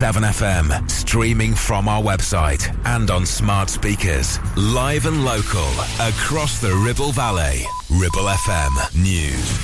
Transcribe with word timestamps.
7FM, 0.00 0.88
streaming 0.88 1.56
from 1.56 1.88
our 1.88 2.00
website 2.00 2.72
and 2.86 3.10
on 3.10 3.26
smart 3.26 3.68
speakers. 3.68 4.38
Live 4.56 5.06
and 5.06 5.24
local, 5.24 5.68
across 5.98 6.60
the 6.60 6.72
Ribble 6.72 7.10
Valley. 7.10 7.64
Ribble 7.90 8.28
FM 8.28 8.94
News. 8.94 9.58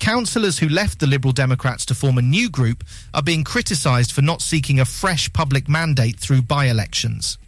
Councillors 0.00 0.58
who 0.58 0.68
left 0.68 0.98
the 0.98 1.06
Liberal 1.06 1.30
Democrats 1.30 1.86
to 1.86 1.94
form 1.94 2.18
a 2.18 2.22
new 2.22 2.50
group 2.50 2.82
are 3.14 3.22
being 3.22 3.44
criticised 3.44 4.10
for 4.10 4.22
not 4.22 4.42
seeking 4.42 4.80
a 4.80 4.84
fresh 4.84 5.32
public 5.32 5.68
mandate 5.68 6.18
through 6.18 6.42
by 6.42 6.64
elections. 6.64 7.38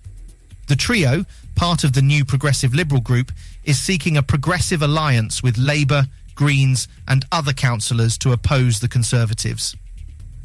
The 0.69 0.77
trio, 0.77 1.25
part 1.57 1.83
of 1.83 1.93
the 1.93 2.03
new 2.03 2.25
Progressive 2.25 2.73
Liberal 2.73 3.01
group, 3.01 3.33
is 3.65 3.81
seeking 3.81 4.17
a 4.17 4.23
progressive 4.23 4.81
alliance 4.81 5.43
with 5.43 5.59
Labour, 5.59 6.07
Greens, 6.37 6.87
and 7.09 7.25
other 7.33 7.53
councillors 7.53 8.17
to 8.19 8.31
oppose 8.31 8.79
the 8.79 8.87
Conservatives. 8.87 9.75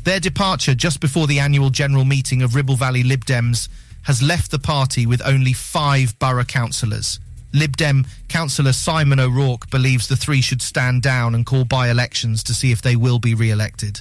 Their 0.07 0.21
departure 0.21 0.73
just 0.73 1.01
before 1.01 1.27
the 1.27 1.39
annual 1.39 1.69
general 1.69 2.05
meeting 2.05 2.41
of 2.41 2.55
Ribble 2.55 2.77
Valley 2.77 3.03
Lib 3.03 3.25
Dems 3.25 3.67
has 4.03 4.21
left 4.21 4.51
the 4.51 4.57
party 4.57 5.05
with 5.05 5.21
only 5.25 5.51
five 5.51 6.17
borough 6.17 6.45
councillors. 6.45 7.19
Lib 7.51 7.75
Dem 7.75 8.07
councillor 8.29 8.71
Simon 8.71 9.19
O'Rourke 9.19 9.69
believes 9.69 10.07
the 10.07 10.15
three 10.15 10.39
should 10.39 10.61
stand 10.61 11.01
down 11.01 11.35
and 11.35 11.45
call 11.45 11.65
by 11.65 11.89
elections 11.89 12.41
to 12.43 12.53
see 12.53 12.71
if 12.71 12.81
they 12.81 12.95
will 12.95 13.19
be 13.19 13.33
re 13.33 13.51
elected. 13.51 13.99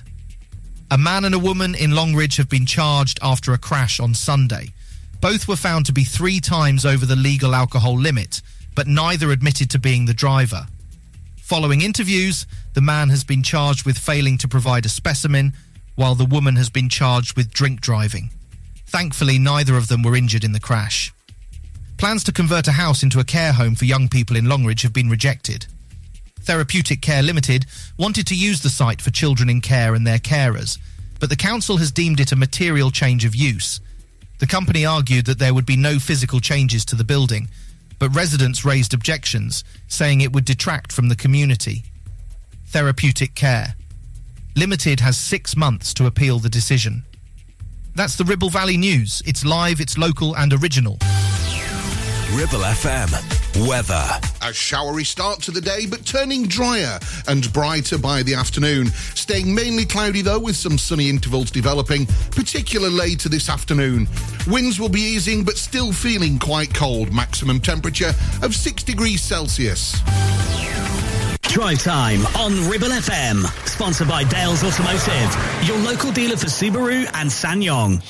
A 0.93 0.97
man 0.97 1.25
and 1.25 1.35
a 1.35 1.41
woman 1.41 1.75
in 1.75 1.91
Longridge 1.91 2.37
have 2.37 2.49
been 2.49 2.67
charged 2.67 3.19
after 3.21 3.53
a 3.53 3.59
crash 3.59 3.99
on 3.99 4.15
Sunday. 4.15 4.69
Both 5.21 5.49
were 5.49 5.57
found 5.57 5.87
to 5.87 5.93
be 5.93 6.05
three 6.05 6.39
times 6.39 6.87
over 6.87 7.05
the 7.05 7.17
legal 7.17 7.53
alcohol 7.53 7.99
limit, 7.99 8.43
but 8.77 8.87
neither 8.87 9.33
admitted 9.33 9.71
to 9.71 9.81
being 9.81 10.07
the 10.07 10.15
driver. 10.15 10.69
Following 11.39 11.81
interviews, 11.81 12.47
the 12.75 12.81
man 12.81 13.09
has 13.09 13.25
been 13.25 13.43
charged 13.43 13.85
with 13.85 13.99
failing 13.99 14.39
to 14.39 14.47
provide 14.47 14.87
a 14.87 14.89
specimen 14.89 15.53
while 15.97 16.15
the 16.15 16.25
woman 16.25 16.57
has 16.57 16.71
been 16.71 16.89
charged 16.89 17.37
with 17.37 17.51
drink 17.51 17.81
driving. 17.81 18.31
Thankfully, 18.87 19.39
neither 19.39 19.77
of 19.77 19.89
them 19.89 20.03
were 20.03 20.17
injured 20.17 20.45
in 20.45 20.53
the 20.53 20.61
crash. 20.61 21.13
Plans 21.99 22.23
to 22.25 22.33
convert 22.33 22.69
a 22.69 22.73
house 22.73 23.03
into 23.03 23.19
a 23.19 23.25
care 23.25 23.53
home 23.53 23.75
for 23.75 23.87
young 23.87 24.09
people 24.09 24.37
in 24.37 24.49
Longridge 24.49 24.83
have 24.83 24.93
been 24.93 25.09
rejected. 25.09 25.67
Therapeutic 26.41 27.01
Care 27.01 27.23
Limited 27.23 27.67
wanted 27.99 28.27
to 28.29 28.37
use 28.37 28.61
the 28.61 28.69
site 28.69 29.03
for 29.03 29.11
children 29.11 29.51
in 29.51 29.61
care 29.61 29.95
and 29.95 30.07
their 30.07 30.19
carers, 30.19 30.79
but 31.19 31.31
the 31.31 31.37
council 31.37 31.79
has 31.79 31.91
deemed 31.91 32.21
it 32.21 32.31
a 32.31 32.37
material 32.37 32.91
change 32.91 33.25
of 33.25 33.35
use. 33.35 33.81
The 34.39 34.47
company 34.47 34.85
argued 34.85 35.25
that 35.27 35.39
there 35.39 35.55
would 35.55 35.67
be 35.67 35.77
no 35.77 35.99
physical 35.99 36.41
changes 36.41 36.85
to 36.85 36.95
the 36.95 37.05
building, 37.05 37.49
but 37.99 38.15
residents 38.15 38.65
raised 38.65 38.93
objections, 38.93 39.65
saying 39.89 40.21
it 40.21 40.33
would 40.33 40.45
detract 40.45 40.93
from 40.93 41.09
the 41.09 41.17
community. 41.17 41.85
Therapeutic 42.67 43.35
Care. 43.35 43.75
Limited 44.59 45.01
has 45.01 45.19
six 45.19 45.55
months 45.55 45.93
to 45.93 46.07
appeal 46.07 46.39
the 46.39 46.49
decision. 46.49 47.05
That's 47.95 48.17
the 48.17 48.25
Ribble 48.25 48.49
Valley 48.49 48.79
News. 48.79 49.21
It's 49.27 49.45
live, 49.45 49.83
it's 49.83 49.99
local, 49.99 50.35
and 50.35 50.51
original. 50.51 50.97
Ribble 52.33 52.65
FM. 52.65 53.69
Weather. 53.69 54.09
A 54.41 54.55
showery 54.55 55.05
start 55.05 55.43
to 55.43 55.51
the 55.51 55.61
day, 55.61 55.85
but 55.85 56.07
turning 56.07 56.47
drier 56.47 56.99
and 57.29 57.53
brighter 57.53 57.99
by 57.99 58.23
the 58.23 58.33
afternoon. 58.33 58.87
Staying 59.15 59.55
mainly 59.55 59.85
cloudy 59.85 60.23
though, 60.23 60.39
with 60.39 60.57
some 60.57 60.79
sunny 60.79 61.11
intervals 61.11 61.51
developing, 61.51 62.07
particularly 62.31 62.95
later 62.95 63.29
this 63.29 63.51
afternoon. 63.51 64.09
Winds 64.47 64.81
will 64.81 64.89
be 64.89 65.03
easing, 65.03 65.45
but 65.45 65.59
still 65.59 65.93
feeling 65.93 66.39
quite 66.39 66.73
cold. 66.73 67.13
Maximum 67.13 67.61
temperature 67.61 68.15
of 68.43 68.55
6 68.55 68.83
degrees 68.85 69.21
Celsius. 69.21 70.01
Drive 71.49 71.83
time 71.83 72.27
on 72.37 72.69
Ribble 72.69 72.89
FM. 72.89 73.45
Sponsored 73.67 74.09
by 74.09 74.25
Dales 74.25 74.63
Automotive, 74.63 75.67
your 75.67 75.79
local 75.79 76.13
dealer 76.13 76.37
for 76.37 76.47
Subaru 76.47 77.09
and 77.15 77.31
SsangYong. 77.31 78.03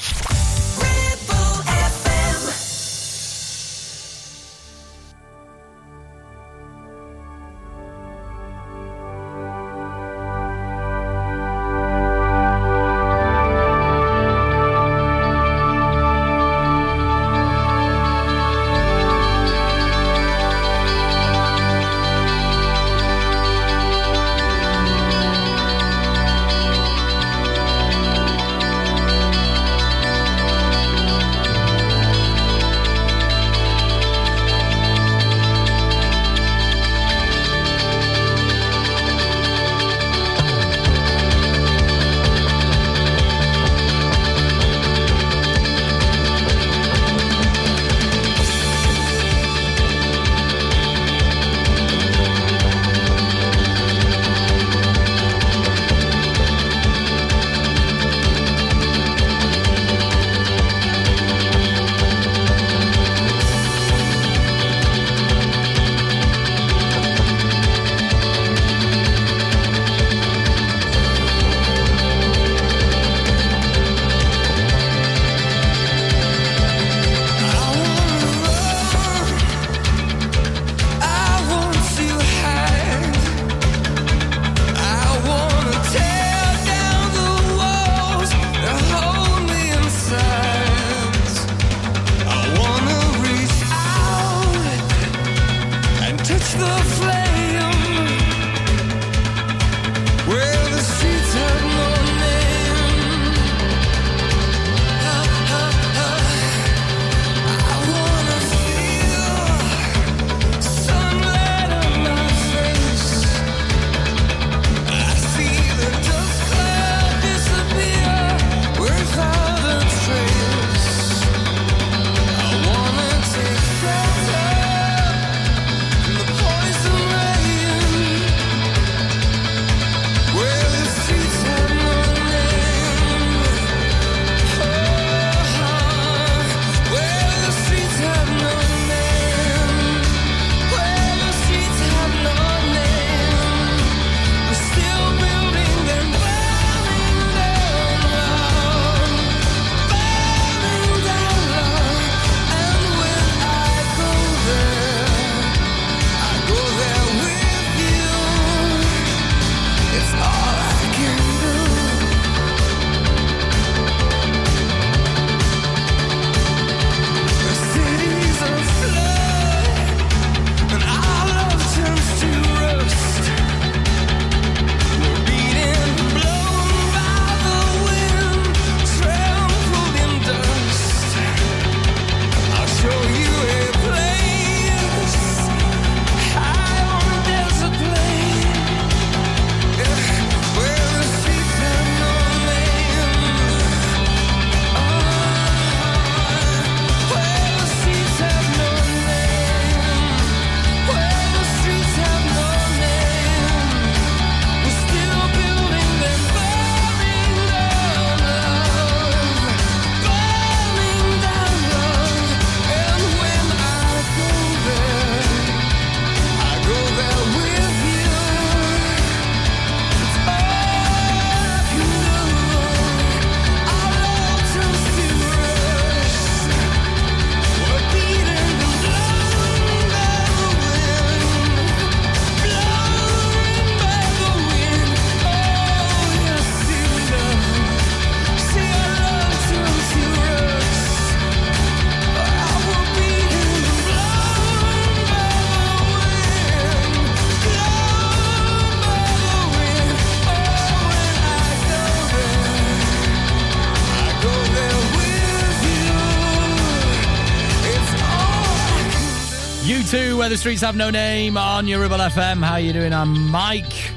where 260.27 260.31
the 260.33 260.37
streets 260.37 260.61
have 260.61 260.75
no 260.75 260.91
name 260.91 261.37
on 261.37 261.69
your 261.69 261.79
Ribble 261.79 261.99
FM. 261.99 262.43
How 262.43 262.57
you 262.57 262.73
doing? 262.73 262.93
I'm 262.93 263.31
Mike. 263.31 263.93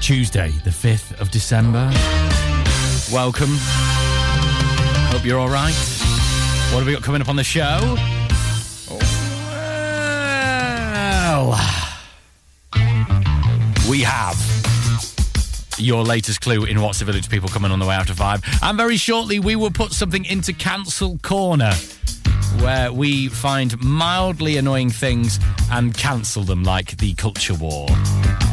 Tuesday, 0.00 0.48
the 0.64 0.70
5th 0.70 1.20
of 1.20 1.30
December. 1.30 1.92
Welcome. 3.12 3.56
Hope 5.12 5.24
you're 5.24 5.38
all 5.38 5.48
right. 5.48 5.76
What 6.72 6.80
have 6.80 6.86
we 6.86 6.92
got 6.92 7.04
coming 7.04 7.22
up 7.22 7.28
on 7.28 7.36
the 7.36 7.44
show? 7.44 7.78
Well, 11.14 11.50
we 13.88 14.00
have 14.00 14.34
your 15.78 16.02
latest 16.02 16.40
clue 16.40 16.64
in 16.64 16.80
What's 16.80 16.98
the 16.98 17.04
Village 17.04 17.30
people 17.30 17.48
coming 17.48 17.70
on 17.70 17.78
the 17.78 17.86
way 17.86 17.94
out 17.94 18.10
of 18.10 18.16
five, 18.16 18.42
And 18.60 18.76
very 18.76 18.96
shortly, 18.96 19.38
we 19.38 19.54
will 19.54 19.70
put 19.70 19.92
something 19.92 20.24
into 20.24 20.52
Cancel 20.52 21.18
Corner 21.18 21.74
where 22.62 22.92
we 22.92 23.28
find 23.28 23.78
mildly 23.82 24.56
annoying 24.56 24.90
things 24.90 25.38
and 25.70 25.92
cancel 25.94 26.44
them, 26.44 26.62
like 26.62 26.96
the 26.98 27.14
culture 27.14 27.54
war. 27.54 27.88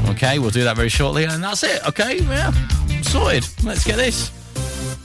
Okay, 0.10 0.40
we'll 0.40 0.50
do 0.50 0.64
that 0.64 0.76
very 0.76 0.90
shortly, 0.90 1.26
and 1.26 1.44
that's 1.44 1.64
it. 1.64 1.86
Okay, 1.88 2.20
yeah, 2.22 2.52
I'm 2.90 3.04
sorted. 3.04 3.48
Let's 3.64 3.84
get 3.86 3.98
this. 3.98 4.32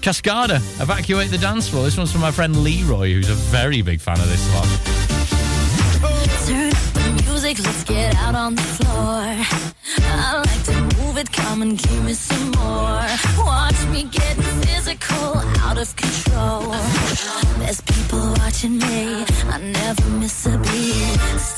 Cascada, 0.00 0.56
evacuate 0.80 1.30
the 1.30 1.38
dance 1.38 1.68
floor. 1.68 1.84
This 1.84 1.96
one's 1.96 2.12
from 2.12 2.22
my 2.22 2.30
friend 2.30 2.64
Leroy, 2.64 3.12
who's 3.12 3.30
a 3.30 3.34
very 3.34 3.82
big 3.82 4.00
fan 4.00 4.18
of 4.18 4.28
this 4.28 4.44
one. 4.54 4.68
Let's 7.46 7.84
get 7.84 8.14
out 8.16 8.34
on 8.34 8.54
the 8.54 8.62
floor. 8.62 9.36
I 10.00 10.42
like 10.44 10.64
to 10.64 10.96
move 10.96 11.18
it, 11.18 11.30
come 11.30 11.62
and 11.62 11.78
give 11.78 12.04
me 12.04 12.14
some 12.14 12.50
more. 12.52 13.06
Watch 13.38 13.86
me 13.92 14.04
get 14.04 14.36
physical, 14.64 15.38
out 15.60 15.78
of 15.78 15.94
control. 15.94 16.74
There's 17.58 17.80
people 18.14 18.34
watching 18.38 18.78
me. 18.78 19.24
I 19.48 19.58
never 19.58 20.08
miss 20.20 20.46
a 20.46 20.58
beat. 20.58 21.53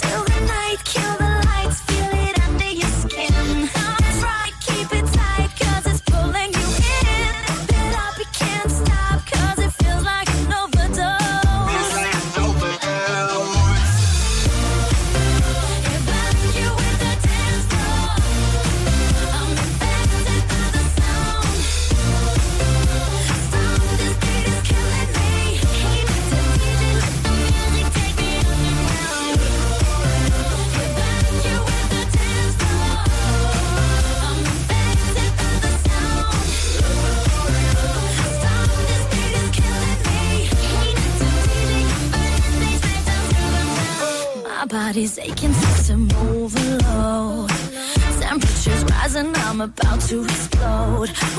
to 50.06 50.22
explode. 50.22 51.35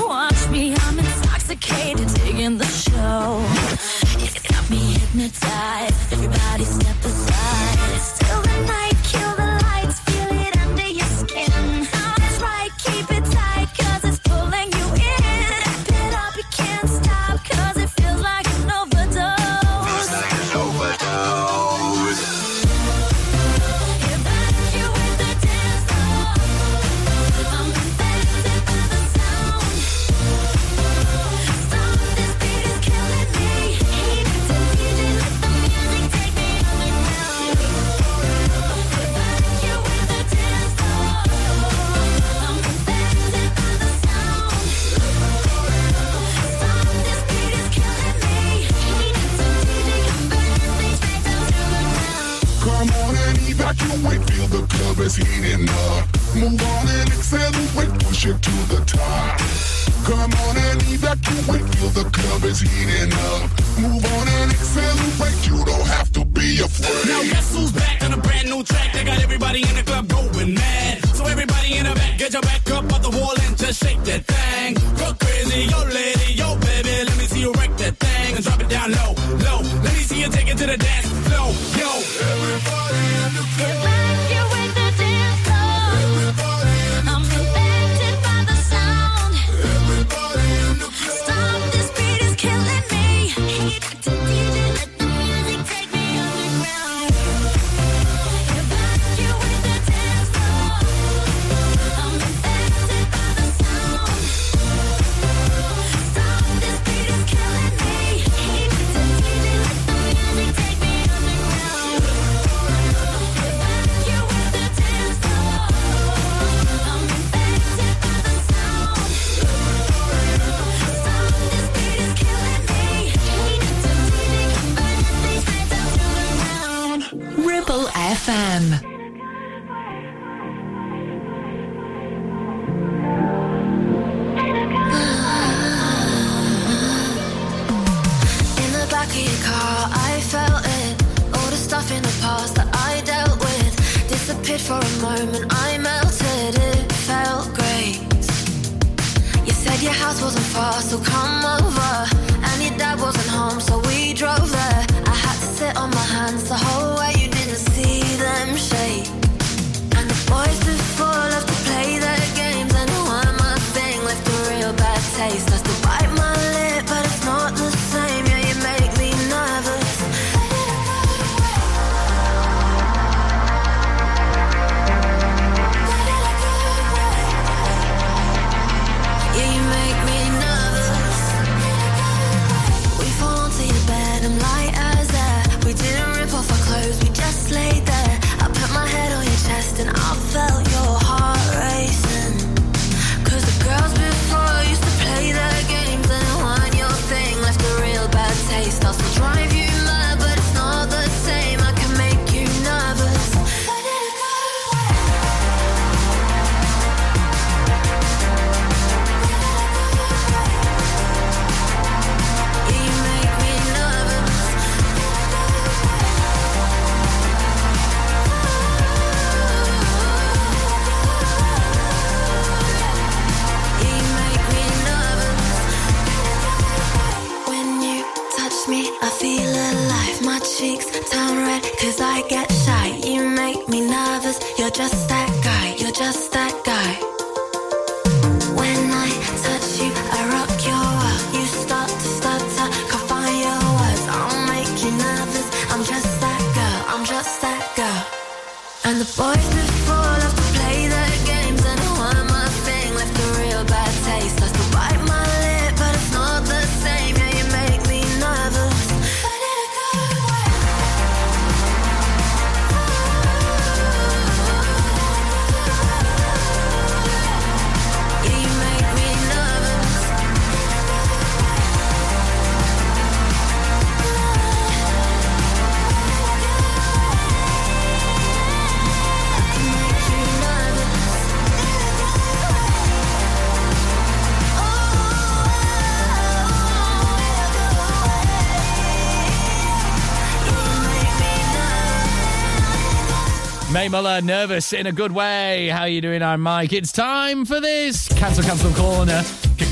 Muller, 293.90 294.20
nervous 294.20 294.72
in 294.72 294.86
a 294.86 294.92
good 294.92 295.12
way. 295.12 295.68
How 295.68 295.82
are 295.82 295.88
you 295.88 296.00
doing? 296.00 296.22
I'm 296.22 296.42
Mike. 296.42 296.72
It's 296.72 296.92
time 296.92 297.44
for 297.44 297.60
this 297.60 298.08
cancel, 298.08 298.44
cancel 298.44 298.70
corner, 298.72 299.22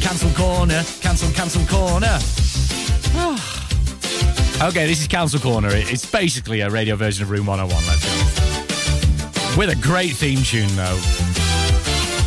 cancel 0.01 0.31
corner, 0.31 0.83
cancel, 1.01 1.31
cancel 1.33 1.67
corner. 1.67 2.19
okay, 4.69 4.87
this 4.87 5.01
is 5.01 5.07
cancel 5.07 5.39
corner. 5.39 5.69
It's 5.73 6.11
basically 6.11 6.61
a 6.61 6.71
radio 6.71 6.97
version 6.97 7.25
of 7.25 7.31
Room 7.31 7.47
101. 7.47 7.85
Let's 7.87 8.05
go. 8.05 9.59
With 9.59 9.71
a 9.71 9.83
great 9.83 10.13
theme 10.13 10.43
tune 10.43 10.75
though. 10.77 10.99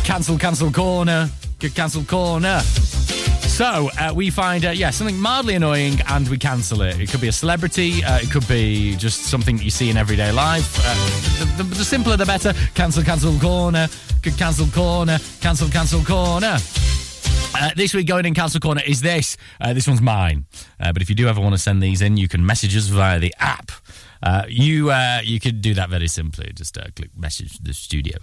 Cancel, 0.04 0.38
cancel 0.38 0.70
corner, 0.70 1.28
cancel 1.74 2.04
corner. 2.04 2.60
So 2.60 3.90
uh, 3.98 4.12
we 4.14 4.30
find, 4.30 4.64
uh, 4.64 4.70
yeah, 4.70 4.88
something 4.88 5.20
mildly 5.20 5.54
annoying 5.54 6.00
and 6.08 6.26
we 6.28 6.38
cancel 6.38 6.80
it. 6.80 6.98
It 6.98 7.10
could 7.10 7.20
be 7.20 7.28
a 7.28 7.32
celebrity, 7.32 8.02
uh, 8.02 8.18
it 8.18 8.30
could 8.30 8.48
be 8.48 8.96
just 8.96 9.24
something 9.24 9.58
that 9.58 9.64
you 9.64 9.70
see 9.70 9.90
in 9.90 9.98
everyday 9.98 10.32
life. 10.32 10.78
The, 11.60 11.74
the, 11.74 11.84
simpler 11.84 12.16
the 12.16 12.24
better. 12.24 12.54
Cancel, 12.74 13.02
cancel 13.02 13.38
corner, 13.38 13.86
cancel 14.22 14.66
corner, 14.68 15.18
cancel, 15.42 15.68
cancel 15.68 16.02
corner. 16.02 16.56
Uh, 17.54 17.70
this 17.76 17.92
week 17.92 18.06
going 18.06 18.24
in 18.24 18.32
cancel 18.32 18.60
corner 18.60 18.80
is 18.86 19.02
this. 19.02 19.36
Uh, 19.60 19.74
this 19.74 19.86
one's 19.86 20.00
mine. 20.00 20.46
Uh, 20.80 20.90
but 20.94 21.02
if 21.02 21.10
you 21.10 21.14
do 21.14 21.28
ever 21.28 21.38
want 21.38 21.52
to 21.52 21.58
send 21.58 21.82
these 21.82 22.00
in, 22.00 22.16
you 22.16 22.28
can 22.28 22.46
message 22.46 22.74
us 22.74 22.86
via 22.86 23.18
the 23.18 23.34
app. 23.38 23.72
Uh, 24.22 24.44
you 24.48 24.90
uh, 24.90 25.20
you 25.22 25.38
could 25.38 25.60
do 25.60 25.74
that 25.74 25.90
very 25.90 26.08
simply. 26.08 26.50
Just 26.54 26.78
uh, 26.78 26.84
click 26.96 27.10
message 27.14 27.58
the 27.58 27.74
studio. 27.74 28.16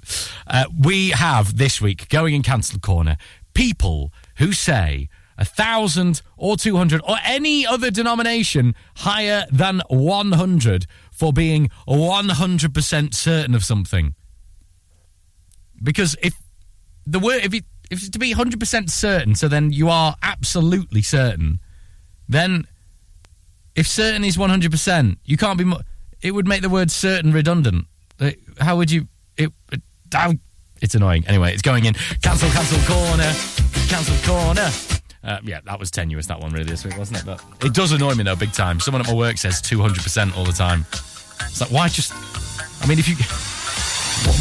We 0.75 1.09
have 1.09 1.57
this 1.57 1.79
week 1.79 2.09
going 2.09 2.33
in 2.33 2.41
cancel 2.41 2.79
corner 2.79 3.17
people 3.53 4.11
who 4.37 4.51
say 4.51 5.09
a 5.37 5.45
thousand 5.45 6.23
or 6.37 6.57
two 6.57 6.77
hundred 6.77 7.01
or 7.07 7.17
any 7.23 7.67
other 7.67 7.91
denomination 7.91 8.73
higher 8.95 9.45
than 9.51 9.83
one 9.89 10.31
hundred 10.31 10.87
for 11.17 11.33
being 11.33 11.69
one 11.85 12.29
hundred 12.29 12.73
percent 12.73 13.15
certain 13.15 13.55
of 13.55 13.65
something. 13.65 14.13
Because 15.81 16.15
if 16.21 16.35
the 17.05 17.19
word 17.19 17.43
if 17.43 17.53
it 17.53 17.65
if 17.89 17.99
it's 17.99 18.09
to 18.09 18.19
be 18.19 18.33
100% 18.33 18.89
certain 18.89 19.33
so 19.33 19.47
then 19.47 19.71
you 19.71 19.87
are 19.87 20.17
absolutely 20.21 21.01
certain 21.01 21.57
then 22.27 22.67
if 23.75 23.87
certain 23.87 24.25
is 24.25 24.35
100% 24.35 25.17
you 25.23 25.37
can't 25.37 25.57
be 25.57 25.71
it 26.21 26.31
would 26.31 26.47
make 26.47 26.61
the 26.61 26.69
word 26.69 26.91
certain 26.91 27.31
redundant. 27.31 27.85
How 28.59 28.75
would 28.75 28.91
you 28.91 29.07
it, 29.37 29.51
it 29.71 29.81
it's 30.81 30.95
annoying. 30.95 31.25
Anyway 31.27 31.53
it's 31.53 31.61
going 31.61 31.85
in. 31.85 31.93
Cancel 32.21 32.49
cancel 32.49 32.79
corner. 32.93 33.31
Cancel 33.87 34.17
corner 34.29 34.69
uh, 35.27 35.39
yeah, 35.43 35.59
that 35.65 35.79
was 35.79 35.91
tenuous, 35.91 36.25
that 36.27 36.39
one 36.39 36.51
really 36.53 36.65
this 36.65 36.85
week, 36.85 36.97
wasn't 36.97 37.19
it? 37.19 37.25
But 37.25 37.43
it 37.63 37.73
does 37.73 37.91
annoy 37.91 38.15
me 38.15 38.23
though, 38.23 38.35
big 38.35 38.53
time. 38.53 38.79
Someone 38.79 39.01
at 39.01 39.07
my 39.07 39.13
work 39.13 39.37
says 39.37 39.61
200% 39.61 40.35
all 40.37 40.45
the 40.45 40.53
time. 40.53 40.85
It's 41.41 41.61
like, 41.61 41.71
why 41.71 41.89
just. 41.89 42.13
I 42.81 42.87
mean, 42.87 42.97
if 42.97 43.07
you. 43.07 43.15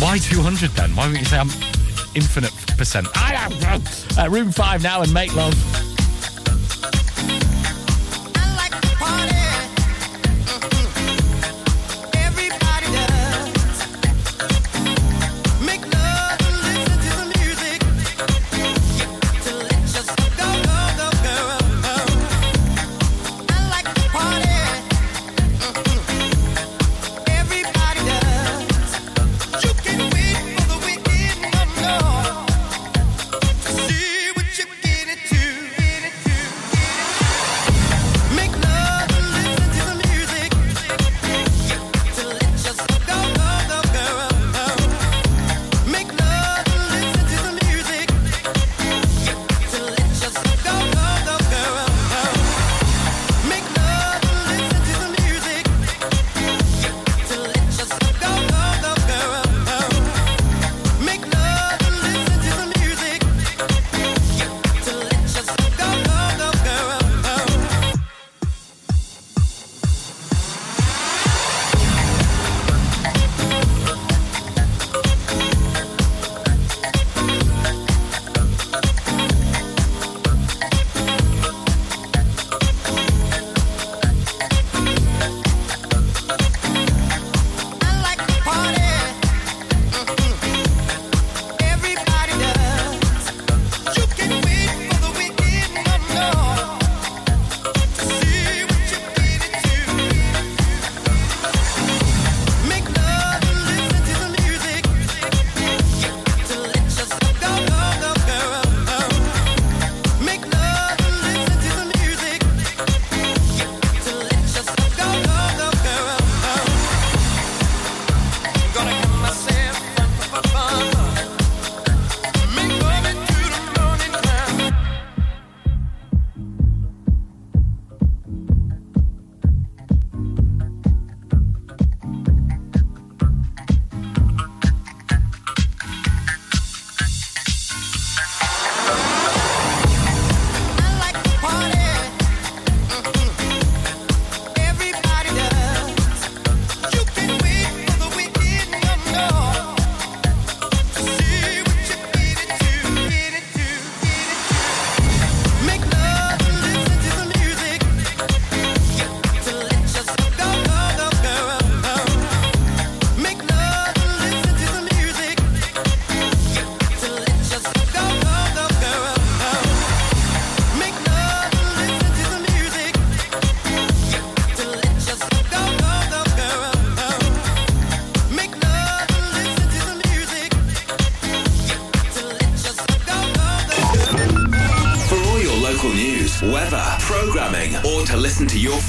Why 0.01 0.19
200 0.19 0.71
then? 0.71 0.95
Why 0.97 1.07
wouldn't 1.07 1.21
you 1.21 1.27
say 1.27 1.39
I'm 1.39 1.51
infinite 2.15 2.53
percent? 2.79 3.09
I 3.15 3.35
am. 3.35 3.83
Uh, 4.19 4.31
room 4.31 4.53
five 4.53 4.83
now 4.83 5.03
and 5.03 5.13
make 5.13 5.35
love. 5.35 5.55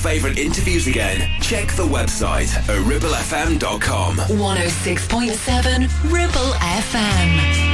Favourite 0.07 0.39
interviews 0.39 0.87
again, 0.87 1.29
check 1.41 1.67
the 1.73 1.83
website 1.83 2.55
at 2.55 2.79
ribblefm.com. 2.85 4.15
106.7 4.15 6.13
Ribble 6.13 6.53
FM. 6.61 7.66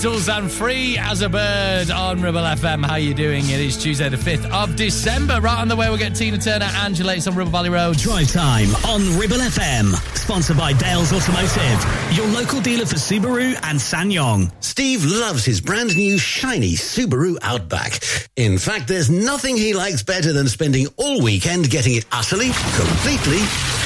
Beatles 0.00 0.34
and 0.34 0.50
Free 0.50 0.96
as 0.96 1.20
a 1.20 1.28
Bird 1.28 1.90
on 1.90 2.22
Ribble 2.22 2.40
FM. 2.40 2.86
How 2.86 2.94
you 2.94 3.12
doing? 3.12 3.44
It 3.50 3.60
is 3.60 3.76
Tuesday 3.76 4.08
the 4.08 4.16
5th 4.16 4.50
of 4.50 4.74
December. 4.74 5.42
Right 5.42 5.58
on 5.58 5.68
the 5.68 5.76
way, 5.76 5.90
we'll 5.90 5.98
get 5.98 6.14
Tina 6.14 6.38
Turner, 6.38 6.70
Angela. 6.76 7.14
It's 7.16 7.26
on 7.26 7.34
Ribble 7.34 7.50
Valley 7.50 7.68
Road. 7.68 7.98
Drive 7.98 8.32
time 8.32 8.68
on 8.88 9.18
Ribble 9.18 9.36
FM. 9.36 9.94
Sponsored 10.16 10.56
by 10.56 10.72
Dales 10.72 11.12
Automotive, 11.12 12.16
your 12.16 12.26
local 12.28 12.62
dealer 12.62 12.86
for 12.86 12.94
Subaru 12.94 13.54
and 13.64 13.78
SsangYong. 13.78 14.50
Steve 14.64 15.04
loves 15.04 15.44
his 15.44 15.60
brand 15.60 15.94
new 15.94 16.16
shiny 16.16 16.76
Subaru 16.76 17.36
Outback. 17.42 18.00
In 18.36 18.56
fact, 18.56 18.88
there's 18.88 19.10
nothing 19.10 19.58
he 19.58 19.74
likes 19.74 20.02
better 20.02 20.32
than 20.32 20.48
spending 20.48 20.86
all 20.96 21.22
weekend 21.22 21.68
getting 21.68 21.96
it 21.96 22.06
utterly, 22.10 22.52
completely 22.74 23.40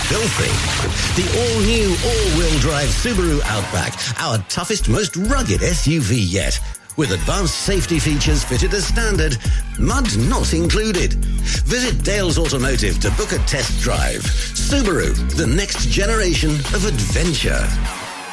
filthy. 0.08 0.52
The 1.16 1.26
all-new 1.40 1.88
all-wheel 2.04 2.58
drive 2.60 2.88
Subaru 2.88 3.40
Outback, 3.44 3.94
our 4.20 4.38
toughest, 4.48 4.88
most 4.88 5.16
rugged 5.16 5.60
SUV 5.60 6.16
yet. 6.18 6.60
With 6.96 7.12
advanced 7.12 7.54
safety 7.60 7.98
features 7.98 8.44
fitted 8.44 8.74
as 8.74 8.86
standard, 8.86 9.36
mud 9.78 10.16
not 10.28 10.52
included. 10.52 11.14
Visit 11.64 12.04
Dales 12.04 12.38
Automotive 12.38 13.00
to 13.00 13.10
book 13.12 13.32
a 13.32 13.38
test 13.46 13.80
drive. 13.80 14.22
Subaru, 14.22 15.14
the 15.36 15.46
next 15.46 15.88
generation 15.88 16.50
of 16.50 16.84
adventure. 16.86 17.66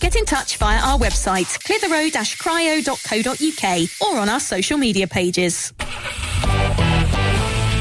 Get 0.00 0.16
in 0.16 0.24
touch 0.24 0.56
via 0.56 0.80
our 0.80 0.98
website, 0.98 1.62
clitheroe-cryo.co.uk 1.62 3.88
or 4.00 4.18
on 4.18 4.30
our 4.30 4.40
social 4.40 4.78
media 4.78 5.06
pages. 5.06 5.74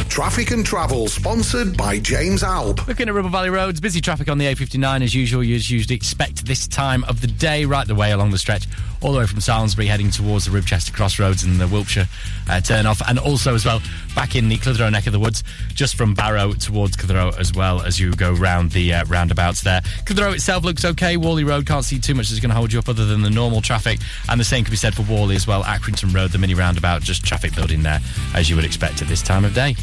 Traffic 0.10 0.52
and 0.52 0.65
travel 0.65 1.08
sponsored 1.08 1.78
by 1.78 2.00
James 2.00 2.43
Alb. 2.43 2.86
Looking 2.88 3.08
at 3.08 3.13
Ribble 3.13 3.30
Valley 3.30 3.52
roads, 3.52 3.80
busy 3.80 4.02
traffic 4.02 4.28
on 4.28 4.38
the 4.38 4.45
A59 4.45 5.04
as 5.04 5.13
usual. 5.15 5.41
As 5.41 5.69
You 5.69 5.78
usually 5.78 5.95
expect 5.95 6.45
this 6.45 6.67
time 6.67 7.04
of 7.06 7.22
the 7.22 7.28
day, 7.28 7.63
right 7.63 7.88
the 7.88 7.95
way 7.95 8.12
along 8.12 8.32
the 8.32 8.38
stretch, 8.38 8.67
all 9.02 9.13
the 9.13 9.19
way 9.19 9.28
from 9.28 9.39
Salesbury 9.39 9.88
heading 9.88 10.10
towards 10.10 10.45
the 10.45 10.52
Ribchester 10.52 10.93
Crossroads 10.93 11.43
and 11.43 11.62
the 11.62 11.67
Wilpshire 11.67 12.08
uh, 12.50 12.60
and 13.08 13.19
also 13.19 13.54
as 13.56 13.65
well 13.65 13.82
back 14.15 14.36
in 14.36 14.50
the 14.50 14.58
Clitheroe 14.58 14.89
neck 14.89 15.06
of 15.06 15.13
the 15.13 15.19
woods, 15.19 15.43
just 15.74 15.95
from 15.95 16.15
Barrow 16.15 16.54
towards 16.54 16.98
Clitheroe 16.98 17.32
as 17.38 17.54
well 17.54 17.82
as 17.82 18.00
you 18.00 18.12
go 18.13 18.34
round 18.34 18.72
the 18.72 18.93
uh, 18.93 19.06
roundabouts 19.06 19.62
there. 19.62 19.82
Clitheroe 20.06 20.34
itself 20.34 20.65
looks 20.65 20.84
okay. 20.84 21.17
Whalley 21.17 21.43
Road 21.43 21.65
can't 21.65 21.86
see 21.86 22.00
too 22.00 22.15
much 22.15 22.30
that's 22.30 22.41
going 22.41 22.50
to 22.50 22.56
hold 22.56 22.74
you 22.74 22.80
up 22.80 22.89
other 22.89 23.06
than 23.06 23.22
the 23.22 23.30
normal 23.30 23.62
traffic, 23.62 24.00
and 24.28 24.39
the 24.39 24.43
same 24.43 24.65
can 24.65 24.72
be 24.72 24.78
said 24.78 24.95
for 24.95 25.04
Whalley 25.04 25.36
as 25.36 25.48
well. 25.48 25.63
Accrington 25.63 26.13
Road, 26.13 26.32
the 26.32 26.39
mini 26.39 26.56
roundabout, 26.56 27.04
just 27.04 27.24
traffic 27.24 27.56
building 27.56 27.84
there 27.84 28.00
as 28.34 28.50
you 28.50 28.56
would 28.56 28.65
expect 28.65 29.02
at 29.02 29.08
this 29.08 29.22
time 29.22 29.45
of 29.45 29.54
day. 29.54 29.76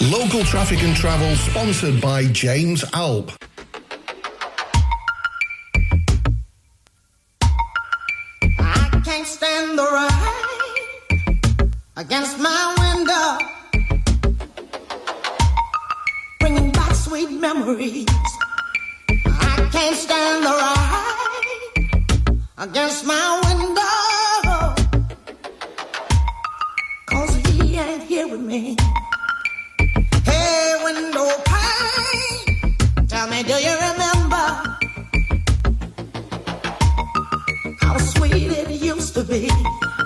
Local 0.00 0.42
traffic 0.44 0.82
and 0.82 0.96
travel 0.96 1.34
sponsored 1.36 2.00
by 2.00 2.24
James 2.26 2.84
Alb. 2.92 3.30
I 8.58 9.00
can't 9.04 9.26
stand 9.26 9.78
the 9.78 9.86
rain 9.96 11.72
against 11.96 12.38
my 12.40 12.74
window, 12.82 13.38
bringing 16.40 16.72
back 16.72 16.94
sweet 16.94 17.30
memories. 17.30 18.06
I 19.26 19.68
can't 19.70 19.96
stand 19.96 20.44
the 20.44 20.52
rain 20.62 22.42
against 22.58 23.06
my 23.06 23.40
window, 23.46 24.74
cause 27.06 27.34
he 27.46 27.78
ain't 27.78 28.02
here 28.02 28.26
with 28.28 28.40
me. 28.40 28.76
To 39.14 39.28
be? 39.28 40.01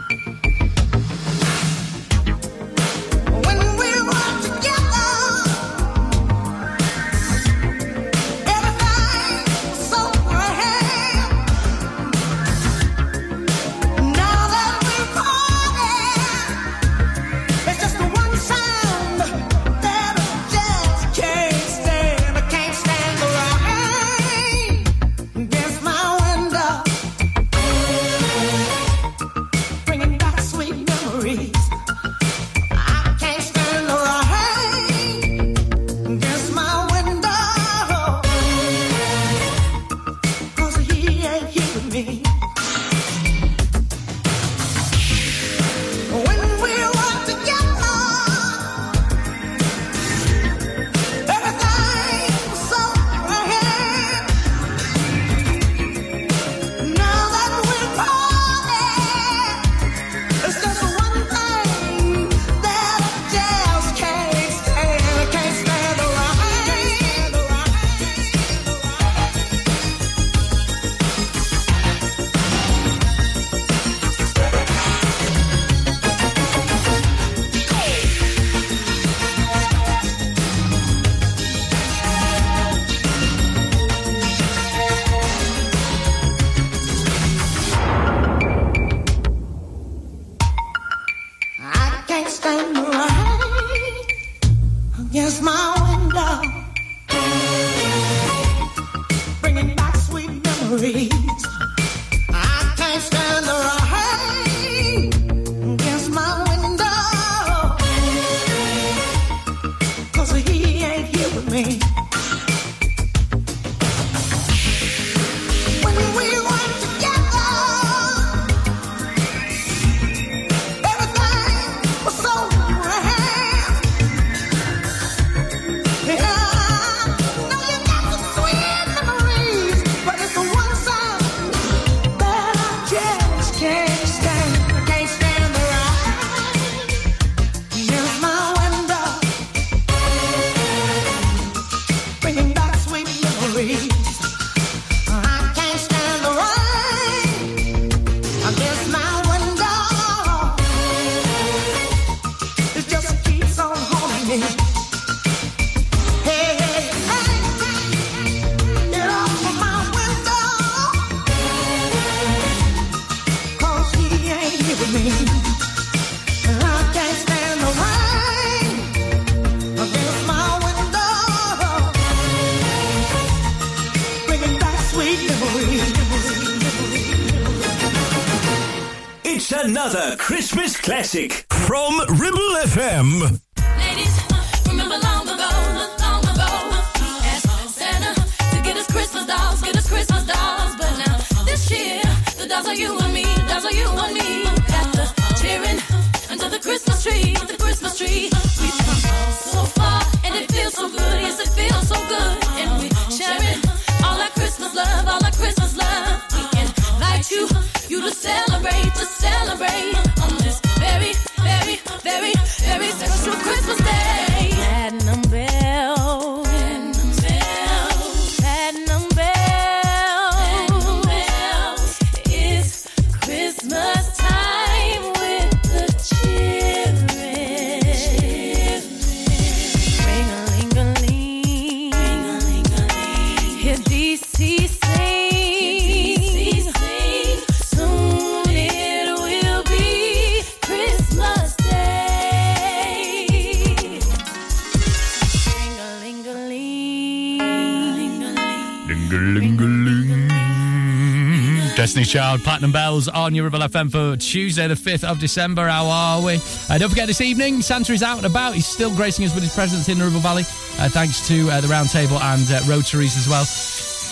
Platinum 252.56 252.72
Bells 252.72 253.06
on 253.08 253.34
your 253.34 253.44
Ribble 253.44 253.58
FM 253.58 253.92
for 253.92 254.16
Tuesday, 254.16 254.66
the 254.66 254.72
5th 254.72 255.04
of 255.04 255.20
December. 255.20 255.68
How 255.68 255.88
are 255.88 256.24
we? 256.24 256.40
Uh, 256.70 256.78
don't 256.78 256.88
forget 256.88 257.06
this 257.06 257.20
evening, 257.20 257.60
Santa 257.60 257.92
is 257.92 258.02
out 258.02 258.16
and 258.16 258.24
about. 258.24 258.54
He's 258.54 258.64
still 258.64 258.88
gracing 258.96 259.26
us 259.26 259.34
with 259.34 259.44
his 259.44 259.54
presence 259.54 259.90
in 259.90 259.98
the 259.98 260.06
Ribble 260.06 260.20
Valley, 260.20 260.44
uh, 260.80 260.88
thanks 260.88 261.28
to 261.28 261.50
uh, 261.50 261.60
the 261.60 261.68
Round 261.68 261.90
Table 261.90 262.16
and 262.16 262.50
uh, 262.50 262.64
Rotaries 262.64 263.14
as 263.18 263.28
well. 263.28 263.44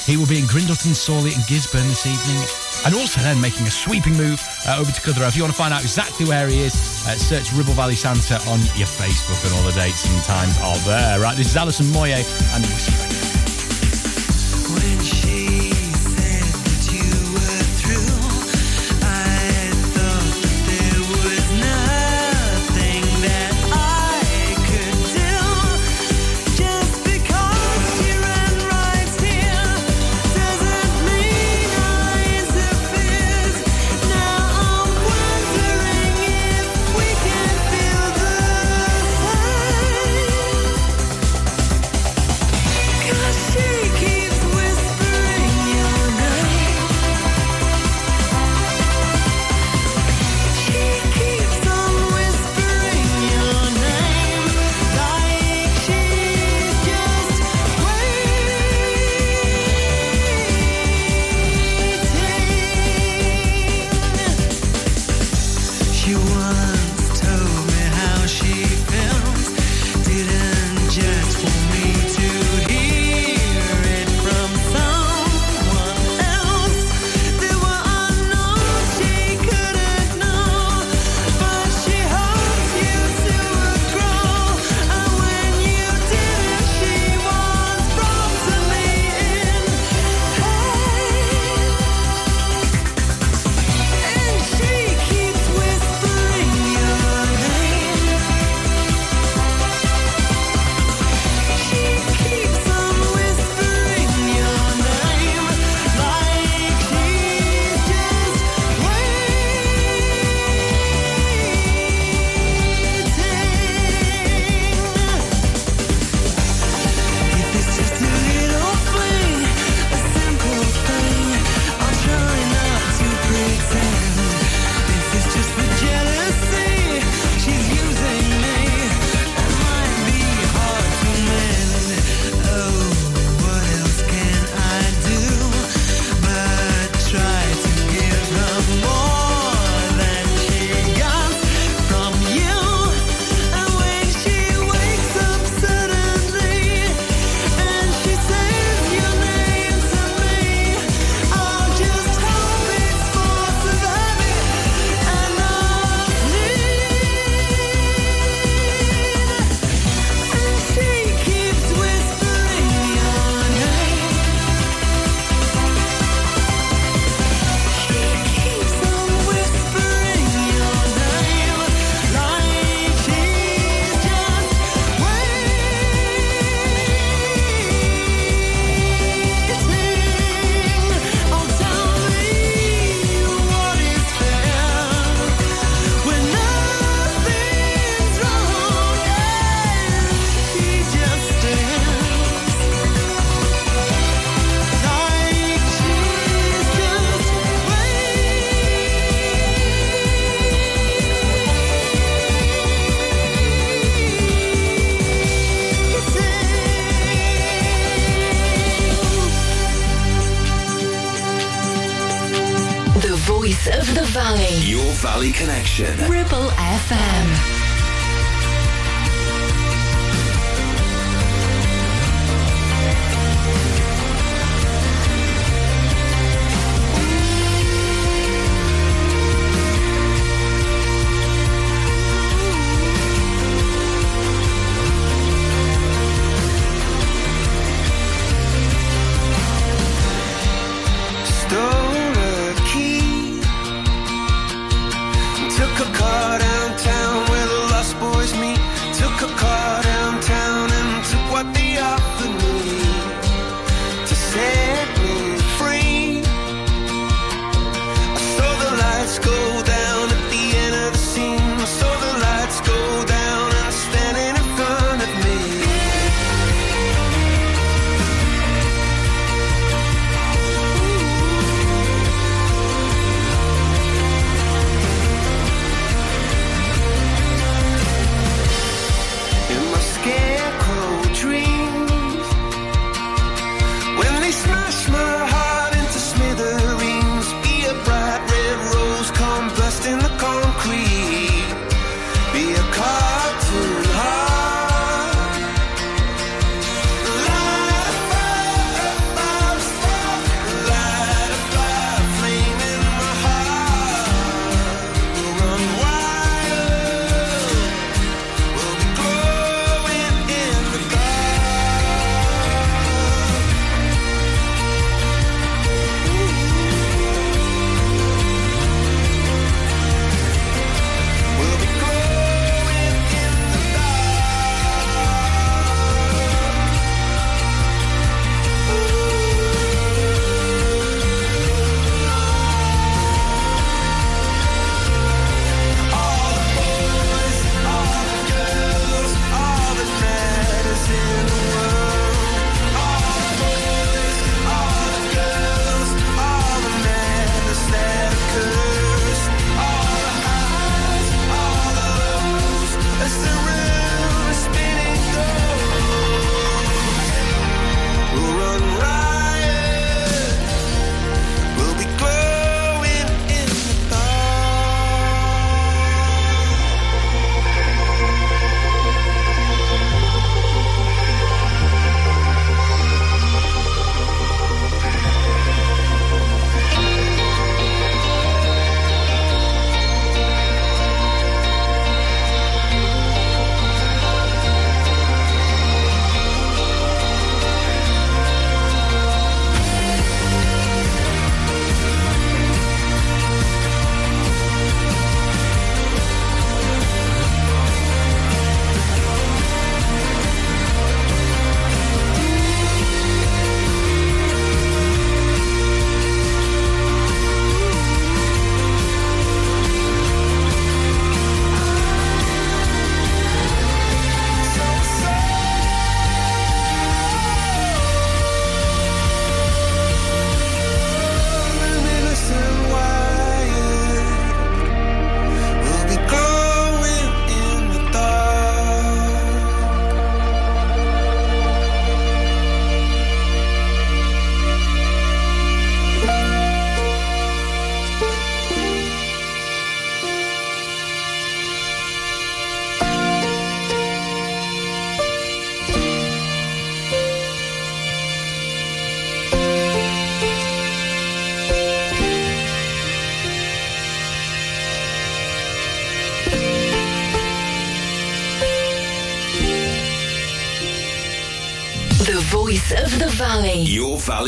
He 0.04 0.20
will 0.20 0.28
be 0.28 0.38
in 0.38 0.44
Grindleton, 0.44 0.92
Sawley, 0.92 1.32
and 1.32 1.40
Gisburn 1.48 1.88
this 1.88 2.04
evening. 2.04 2.36
And 2.84 2.94
also 3.00 3.22
then 3.22 3.40
making 3.40 3.66
a 3.66 3.70
sweeping 3.70 4.12
move 4.12 4.44
uh, 4.68 4.76
over 4.76 4.92
to 4.92 5.00
Clitheroe. 5.00 5.28
If 5.28 5.36
you 5.36 5.42
want 5.42 5.54
to 5.54 5.58
find 5.58 5.72
out 5.72 5.80
exactly 5.80 6.28
where 6.28 6.46
he 6.46 6.60
is, 6.60 6.74
uh, 7.08 7.16
search 7.16 7.50
Ribble 7.54 7.72
Valley 7.72 7.96
Santa 7.96 8.36
on 8.52 8.60
your 8.76 8.92
Facebook 8.92 9.40
and 9.40 9.56
all 9.56 9.64
the 9.64 9.72
dates 9.72 10.04
and 10.04 10.22
times 10.24 10.52
are 10.60 10.76
there. 10.84 11.18
Right, 11.18 11.34
this 11.34 11.48
is 11.48 11.56
Alison 11.56 11.86
Moyet 11.96 12.28
and 12.52 12.62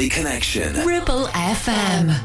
Connection. 0.08 0.84
Ribble 0.86 1.26
FM. 1.28 2.15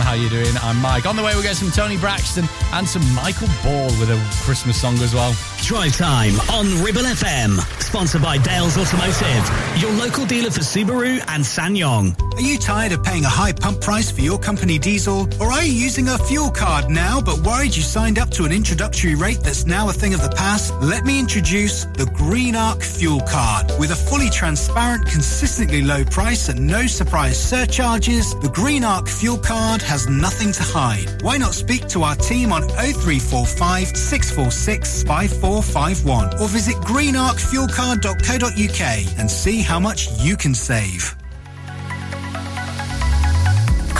How 0.00 0.14
you 0.14 0.28
doing? 0.28 0.54
I'm 0.72 0.80
Mike. 0.80 1.04
On 1.04 1.16
the 1.16 1.22
way, 1.22 1.36
we 1.36 1.42
get 1.42 1.56
some 1.56 1.70
Toni 1.70 1.98
Braxton 1.98 2.46
and 2.72 2.88
some 2.88 3.02
Michael 3.14 3.48
Ball 3.62 3.88
with 4.00 4.08
a 4.08 4.18
Christmas 4.42 4.80
song 4.80 4.94
as 5.00 5.12
well. 5.12 5.34
Drive 5.58 5.94
time 5.98 6.32
on 6.50 6.82
Ribble 6.82 7.02
FM. 7.02 7.60
Sponsored 7.82 8.22
by 8.22 8.38
Dales 8.38 8.78
Automotive, 8.78 9.82
your 9.82 9.92
local 9.92 10.24
dealer 10.24 10.50
for 10.50 10.60
Subaru 10.60 11.22
and 11.28 11.44
SsangYong. 11.44 12.18
Are 12.34 12.40
you 12.40 12.58
tired 12.58 12.92
of 12.92 13.04
paying 13.04 13.26
a 13.26 13.28
high 13.28 13.52
pump 13.52 13.82
price 13.82 14.10
for 14.10 14.22
your 14.22 14.38
company 14.38 14.78
diesel? 14.78 15.28
Or 15.38 15.52
are 15.52 15.62
you 15.62 15.72
using 15.72 16.08
a 16.08 16.16
fuel 16.16 16.50
card 16.50 16.88
now 16.88 17.20
but 17.20 17.38
worried 17.40 17.76
you 17.76 17.82
signed 17.82 18.18
up 18.18 18.30
to 18.30 18.46
an 18.46 18.52
introductory 18.52 19.14
rate 19.14 19.40
that's 19.40 19.66
now 19.66 19.90
a 19.90 19.92
thing 19.92 20.14
of 20.14 20.22
the 20.22 20.30
past? 20.30 20.72
Let 20.80 21.04
me 21.04 21.20
introduce 21.20 21.84
the 21.84 22.10
Green 22.14 22.56
Arc 22.56 22.80
Fuel 22.80 23.20
Card. 23.28 23.70
With 23.78 23.90
a 23.90 23.96
fully 23.96 24.30
transparent, 24.30 25.06
consistently 25.06 25.82
low 25.82 26.02
price 26.04 26.48
and 26.48 26.66
no 26.66 26.86
surprise 26.86 27.38
surcharges, 27.38 28.34
the 28.40 28.48
Green 28.48 28.84
Arc 28.84 29.06
Fuel 29.06 29.38
Card 29.38 29.82
has 29.82 30.08
nothing 30.08 30.50
to 30.52 30.61
hide. 30.62 31.22
Why 31.22 31.38
not 31.38 31.54
speak 31.54 31.88
to 31.88 32.02
our 32.02 32.16
team 32.16 32.52
on 32.52 32.68
0345 32.68 33.96
646 33.96 35.02
5451 35.02 36.40
or 36.40 36.48
visit 36.48 36.76
greenarcfuelcard.co.uk 36.76 39.18
and 39.18 39.30
see 39.30 39.60
how 39.60 39.80
much 39.80 40.08
you 40.20 40.36
can 40.36 40.54
save. 40.54 41.16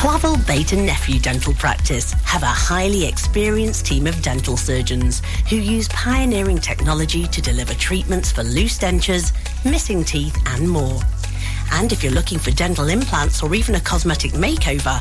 Clavel 0.02 0.36
Bait 0.48 0.72
and 0.72 0.84
Nephew 0.84 1.20
Dental 1.20 1.54
Practice 1.54 2.10
have 2.24 2.42
a 2.42 2.46
highly 2.46 3.06
experienced 3.06 3.86
team 3.86 4.08
of 4.08 4.20
dental 4.20 4.56
surgeons 4.56 5.22
who 5.48 5.54
use 5.54 5.86
pioneering 5.90 6.58
technology 6.58 7.28
to 7.28 7.40
deliver 7.40 7.72
treatments 7.74 8.32
for 8.32 8.42
loose 8.42 8.80
dentures, 8.80 9.32
missing 9.64 10.02
teeth, 10.02 10.36
and 10.46 10.68
more. 10.68 11.00
And 11.74 11.92
if 11.92 12.02
you're 12.02 12.12
looking 12.12 12.40
for 12.40 12.50
dental 12.50 12.88
implants 12.88 13.44
or 13.44 13.54
even 13.54 13.76
a 13.76 13.80
cosmetic 13.80 14.32
makeover, 14.32 15.00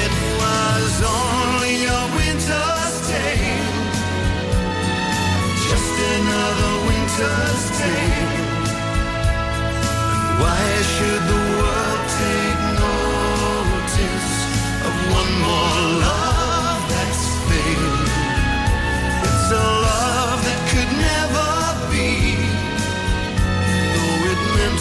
It 0.00 0.12
was 0.40 1.02
only 1.02 1.84
a 1.84 2.02
winter's 2.16 2.94
tale. 3.10 3.82
Just 5.68 5.94
another 6.16 6.72
winter's 6.88 7.64
tale. 7.78 8.62
And 10.14 10.40
why 10.40 10.64
should 10.94 11.22
the 11.32 11.40
world 11.60 12.02
take 12.18 12.60
notice 12.82 14.32
of 14.86 14.94
one 15.12 15.32
more 15.44 16.00
love? 16.00 16.41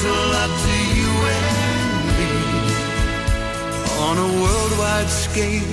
to 0.01 0.75
you 0.97 1.11
and 1.37 2.07
me. 2.17 2.31
On 3.99 4.17
a 4.17 4.41
worldwide 4.41 5.09
scale, 5.09 5.63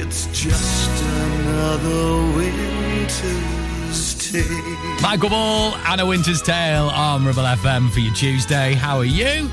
it's 0.00 0.26
just 0.26 1.02
another 1.02 2.36
winter's 2.36 4.14
tale. 4.32 5.00
Michael 5.02 5.28
Ball, 5.28 5.74
Anna 5.86 6.06
Winter's 6.06 6.40
Tale 6.40 6.88
on 6.88 7.24
Ribble 7.24 7.42
FM 7.42 7.90
for 7.90 8.00
your 8.00 8.14
Tuesday. 8.14 8.72
How 8.72 8.98
are 8.98 9.04
you? 9.04 9.50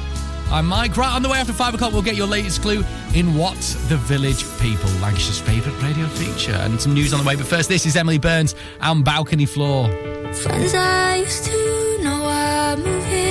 I'm 0.50 0.68
Mike. 0.68 0.96
Right 0.96 1.14
on 1.14 1.22
the 1.22 1.30
way 1.30 1.40
after 1.40 1.54
five 1.54 1.74
o'clock, 1.74 1.92
we'll 1.92 2.02
get 2.02 2.16
your 2.16 2.28
latest 2.28 2.62
clue 2.62 2.84
in 3.14 3.36
what 3.36 3.60
the 3.90 3.98
village 3.98 4.44
people, 4.60 4.90
Lancashire's 5.02 5.40
favourite 5.40 5.82
radio 5.82 6.08
feature, 6.08 6.54
and 6.54 6.80
some 6.80 6.94
news 6.94 7.14
on 7.14 7.22
the 7.22 7.26
way. 7.26 7.36
But 7.36 7.46
first, 7.46 7.68
this 7.68 7.86
is 7.86 7.96
Emily 7.98 8.18
Burns 8.20 8.56
and 8.80 9.04
Balcony 9.04 9.46
Floor. 9.46 9.88
Friends 10.34 10.74
I 10.74 11.18
used 11.18 11.46
to 11.46 11.52
know. 12.04 13.31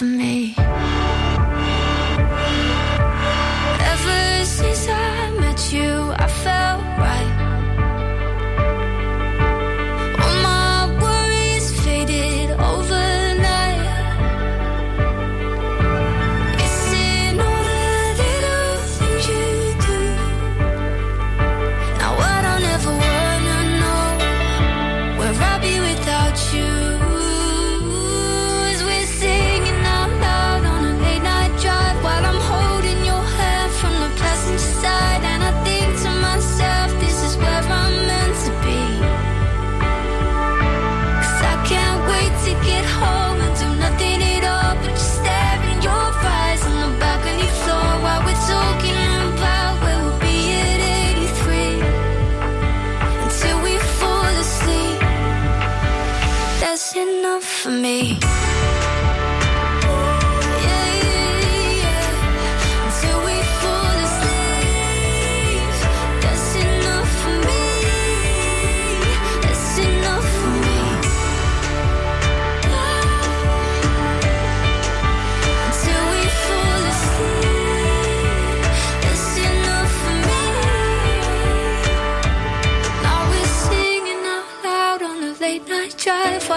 for 0.00 0.06
me. 0.06 0.59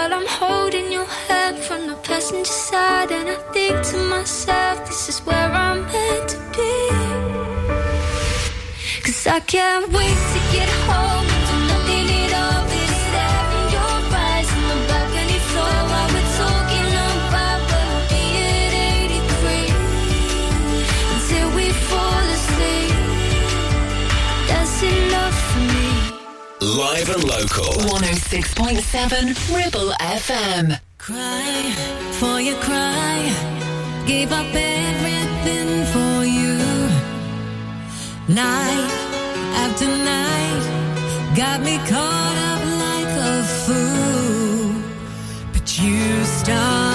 While 0.04 0.20
I'm 0.20 0.26
holding 0.26 0.92
your 0.92 1.06
head 1.06 1.58
from 1.64 1.86
the 1.86 1.94
passenger 1.94 2.44
side 2.44 3.10
And 3.10 3.26
I 3.26 3.36
think 3.54 3.82
to 3.86 3.96
myself, 3.96 4.84
this 4.86 5.08
is 5.08 5.20
where 5.20 5.50
I'm 5.50 5.80
meant 5.90 6.28
to 6.28 6.38
be. 6.52 6.72
Cause 9.02 9.26
I 9.26 9.40
can't 9.40 9.90
wait 9.90 10.18
to 10.32 10.40
get 10.52 10.68
home. 10.86 11.23
live 26.94 27.10
and 27.10 27.24
local. 27.24 27.72
106.7 27.90 29.56
Ribble 29.56 29.90
FM. 29.98 30.78
Cry 30.96 31.72
for 32.20 32.40
your 32.40 32.56
cry. 32.60 33.18
Gave 34.06 34.30
up 34.30 34.46
everything 34.54 35.70
for 35.94 36.24
you. 36.24 36.54
Night 38.28 38.92
after 39.62 39.88
night. 39.88 40.64
Got 41.36 41.62
me 41.62 41.78
caught 41.90 42.38
up 42.52 42.62
like 42.86 43.12
a 43.32 43.42
fool. 43.64 44.72
But 45.52 45.66
you 45.80 46.24
stop. 46.24 46.93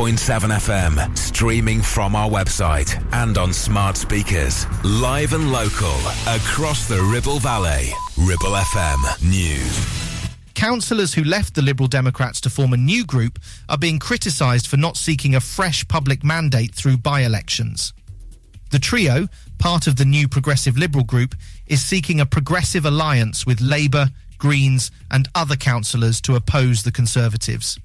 106.7 0.00 0.96
FM, 0.96 1.18
streaming 1.18 1.82
from 1.82 2.16
our 2.16 2.30
website 2.30 3.06
and 3.12 3.36
on 3.36 3.52
smart 3.52 3.98
speakers. 3.98 4.64
Live 4.82 5.34
and 5.34 5.52
local, 5.52 5.94
across 6.26 6.88
the 6.88 7.02
Ribble 7.12 7.38
Valley. 7.38 7.90
Ribble 8.16 8.56
FM 8.56 9.28
News. 9.30 10.30
Councillors 10.54 11.12
who 11.12 11.22
left 11.22 11.54
the 11.54 11.60
Liberal 11.60 11.86
Democrats 11.86 12.40
to 12.40 12.48
form 12.48 12.72
a 12.72 12.78
new 12.78 13.04
group 13.04 13.38
are 13.68 13.76
being 13.76 13.98
criticised 13.98 14.66
for 14.66 14.78
not 14.78 14.96
seeking 14.96 15.34
a 15.34 15.40
fresh 15.40 15.86
public 15.86 16.24
mandate 16.24 16.74
through 16.74 16.96
by 16.96 17.20
elections. 17.20 17.92
The 18.70 18.78
trio, 18.78 19.28
part 19.58 19.86
of 19.86 19.96
the 19.96 20.06
new 20.06 20.28
Progressive 20.28 20.78
Liberal 20.78 21.04
group, 21.04 21.34
is 21.66 21.82
seeking 21.82 22.20
a 22.20 22.26
progressive 22.26 22.86
alliance 22.86 23.44
with 23.44 23.60
Labour, 23.60 24.08
Greens, 24.38 24.90
and 25.10 25.28
other 25.34 25.56
councillors 25.56 26.22
to 26.22 26.36
oppose 26.36 26.84
the 26.84 26.92
Conservatives. 26.92 27.78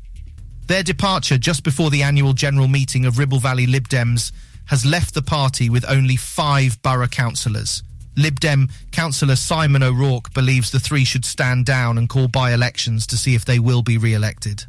Their 0.67 0.83
departure 0.83 1.37
just 1.37 1.63
before 1.63 1.91
the 1.91 2.01
annual 2.01 2.33
general 2.33 2.67
meeting 2.67 3.05
of 3.05 3.19
Ribble 3.19 3.39
Valley 3.39 3.67
Lib 3.67 3.87
Dems 3.87 4.31
has 4.65 4.85
left 4.85 5.13
the 5.13 5.21
party 5.21 5.69
with 5.69 5.85
only 5.87 6.15
five 6.15 6.81
borough 6.81 7.07
councillors. 7.07 7.83
Lib 8.17 8.39
Dem 8.39 8.69
councillor 8.91 9.35
Simon 9.35 9.83
O'Rourke 9.83 10.33
believes 10.33 10.71
the 10.71 10.79
three 10.79 11.05
should 11.05 11.25
stand 11.25 11.65
down 11.65 11.97
and 11.97 12.09
call 12.09 12.27
by 12.27 12.53
elections 12.53 13.05
to 13.07 13.17
see 13.17 13.35
if 13.35 13.45
they 13.45 13.59
will 13.59 13.83
be 13.83 13.97
re 13.97 14.13
elected. 14.13 14.63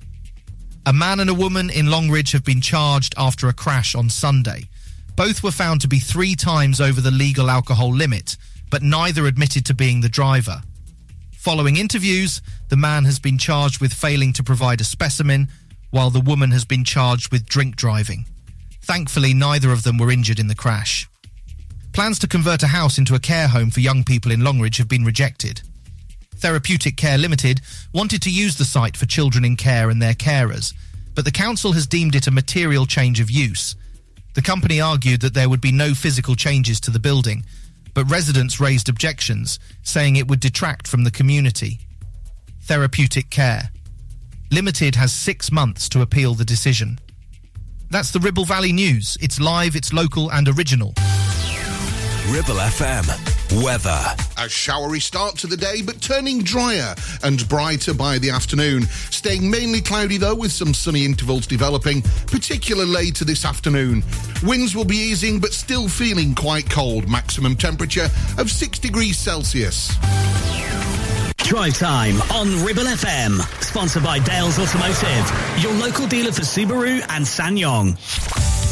A 0.85 0.93
man 0.93 1.19
and 1.21 1.31
a 1.31 1.35
woman 1.35 1.71
in 1.71 1.91
Longridge 1.91 2.33
have 2.33 2.45
been 2.45 2.61
charged 2.61 3.15
after 3.17 3.49
a 3.49 3.55
crash 3.55 3.95
on 3.95 4.11
Sunday. 4.11 4.69
Both 5.17 5.43
were 5.43 5.51
found 5.51 5.81
to 5.81 5.89
be 5.89 5.99
three 5.99 6.35
times 6.35 6.81
over 6.81 7.01
the 7.01 7.11
legal 7.11 7.49
alcohol 7.49 7.93
limit, 7.93 8.37
but 8.71 8.83
neither 8.83 9.27
admitted 9.27 9.65
to 9.67 9.75
being 9.75 10.03
the 10.03 10.09
driver. 10.09 10.63
Following 11.33 11.77
interviews, 11.77 12.43
the 12.69 12.77
man 12.77 13.05
has 13.05 13.19
been 13.19 13.39
charged 13.39 13.81
with 13.81 13.95
failing 13.95 14.33
to 14.35 14.43
provide 14.43 14.81
a 14.81 14.85
specimen, 14.85 15.49
while 15.91 16.11
the 16.11 16.20
woman 16.20 16.51
has 16.51 16.64
been 16.64 16.84
charged 16.84 17.30
with 17.30 17.47
drink 17.47 17.76
driving. 17.76 18.26
Thankfully, 18.82 19.34
neither 19.34 19.72
of 19.72 19.82
them 19.82 19.99
were 19.99 20.11
injured 20.11 20.39
in 20.39 20.49
the 20.49 20.55
crash. 20.55 21.09
Plans 21.93 22.18
to 22.20 22.28
convert 22.28 22.62
a 22.62 22.68
house 22.68 22.99
into 22.99 23.14
a 23.14 23.18
care 23.18 23.49
home 23.49 23.70
for 23.70 23.80
young 23.80 24.05
people 24.05 24.30
in 24.30 24.45
Longridge 24.45 24.76
have 24.76 24.89
been 24.89 25.05
rejected. 25.05 25.62
Therapeutic 26.37 26.97
Care 26.97 27.16
Limited 27.16 27.62
wanted 27.95 28.20
to 28.22 28.30
use 28.30 28.57
the 28.57 28.64
site 28.64 28.97
for 28.97 29.07
children 29.07 29.45
in 29.45 29.57
care 29.57 29.89
and 29.89 30.01
their 30.01 30.14
carers, 30.14 30.74
but 31.14 31.24
the 31.24 31.32
council 31.32 31.72
has 31.72 31.87
deemed 31.87 32.14
it 32.14 32.26
a 32.26 32.30
material 32.30 32.84
change 32.84 33.20
of 33.20 33.30
use. 33.30 33.74
The 34.34 34.43
company 34.43 34.80
argued 34.80 35.22
that 35.22 35.32
there 35.32 35.49
would 35.49 35.62
be 35.62 35.72
no 35.72 35.95
physical 35.95 36.37
changes 36.37 36.78
to 36.80 36.91
the 36.91 37.01
building, 37.01 37.47
but 37.95 38.11
residents 38.11 38.61
raised 38.61 38.91
objections, 38.91 39.59
saying 39.82 40.16
it 40.16 40.28
would 40.28 40.41
detract 40.41 40.87
from 40.87 41.05
the 41.05 41.11
community. 41.11 41.78
Therapeutic 42.64 43.30
Care. 43.30 43.70
Limited 44.51 44.95
has 44.95 45.13
six 45.13 45.51
months 45.51 45.89
to 45.89 46.03
appeal 46.03 46.35
the 46.35 46.45
decision. 46.45 46.99
That's 47.91 48.13
the 48.13 48.21
Ribble 48.21 48.45
Valley 48.45 48.73
News. 48.73 49.17
It's 49.21 49.41
live, 49.41 49.75
it's 49.75 49.93
local, 49.93 50.31
and 50.31 50.49
original. 50.49 50.95
Ribble 52.31 52.55
FM. 52.55 53.63
Weather. 53.63 54.01
A 54.39 54.49
showery 54.49 55.01
start 55.01 55.37
to 55.39 55.47
the 55.47 55.57
day, 55.57 55.83
but 55.83 56.01
turning 56.01 56.43
drier 56.43 56.95
and 57.23 57.49
brighter 57.49 57.95
by 57.95 58.19
the 58.19 58.31
afternoon. 58.31 58.83
Staying 59.11 59.49
mainly 59.49 59.81
cloudy 59.81 60.17
though, 60.17 60.35
with 60.35 60.53
some 60.53 60.75
sunny 60.75 61.05
intervals 61.05 61.47
developing, 61.47 62.03
particularly 62.27 62.91
later 62.91 63.25
this 63.25 63.45
afternoon. 63.45 64.03
Winds 64.43 64.75
will 64.75 64.85
be 64.85 64.97
easing, 64.97 65.39
but 65.41 65.53
still 65.53 65.89
feeling 65.89 66.35
quite 66.35 66.69
cold. 66.69 67.09
Maximum 67.09 67.57
temperature 67.57 68.09
of 68.39 68.51
6 68.51 68.79
degrees 68.81 69.17
Celsius. 69.17 69.97
Drive 71.47 71.79
time 71.79 72.21
on 72.33 72.65
Ribble 72.65 72.83
FM. 72.83 73.41
Sponsored 73.63 74.03
by 74.03 74.19
Dales 74.19 74.59
Automotive, 74.59 75.63
your 75.63 75.73
local 75.75 76.09
dealer 76.09 76.33
for 76.33 76.43
Subaru 76.43 77.01
and 77.09 77.25
SsangYong. 77.25 78.66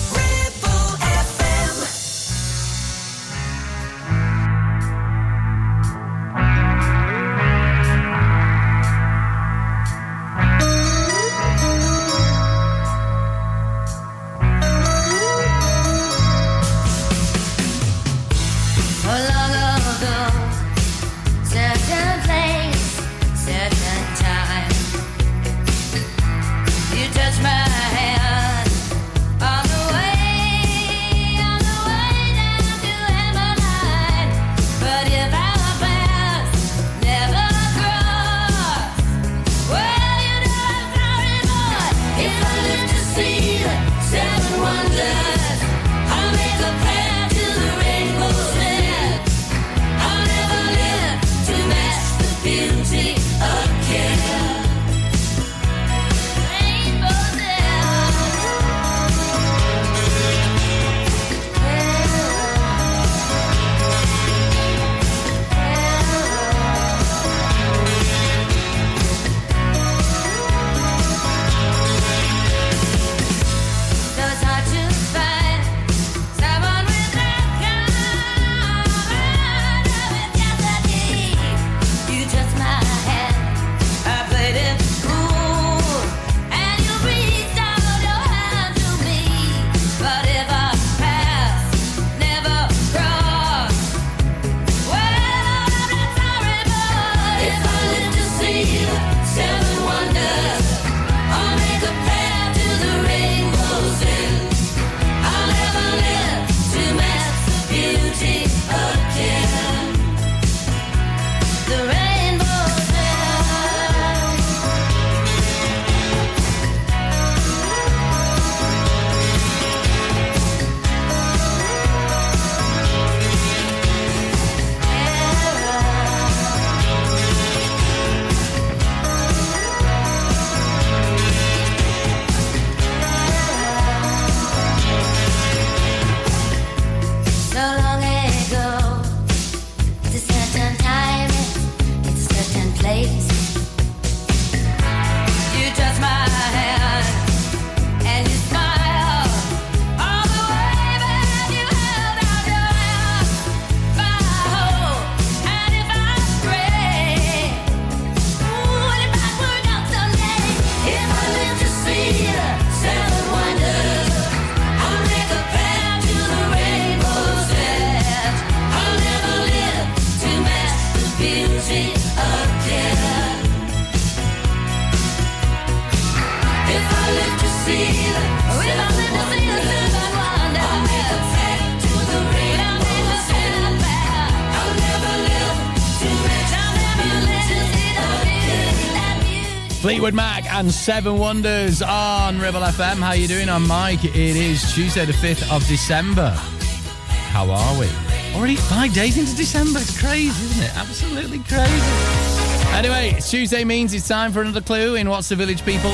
And 190.64 190.72
Seven 190.72 191.18
Wonders 191.18 191.82
on 191.82 192.38
Ribble 192.38 192.60
FM. 192.60 192.96
How 192.96 193.12
you 193.12 193.28
doing? 193.28 193.50
I'm 193.50 193.68
Mike. 193.68 194.02
It 194.02 194.16
is 194.16 194.72
Tuesday 194.72 195.04
the 195.04 195.12
5th 195.12 195.54
of 195.54 195.66
December. 195.66 196.30
How 196.30 197.50
are 197.50 197.78
we? 197.78 197.86
Already 198.34 198.56
five 198.56 198.94
days 198.94 199.18
into 199.18 199.36
December. 199.36 199.80
It's 199.80 200.00
crazy, 200.00 200.28
isn't 200.28 200.64
it? 200.64 200.76
Absolutely 200.76 201.40
crazy. 201.40 202.72
Anyway, 202.72 203.20
Tuesday 203.20 203.62
means 203.62 203.92
it's 203.92 204.08
time 204.08 204.32
for 204.32 204.40
another 204.40 204.62
clue 204.62 204.94
in 204.94 205.10
What's 205.10 205.28
the 205.28 205.36
Village 205.36 205.62
People? 205.66 205.92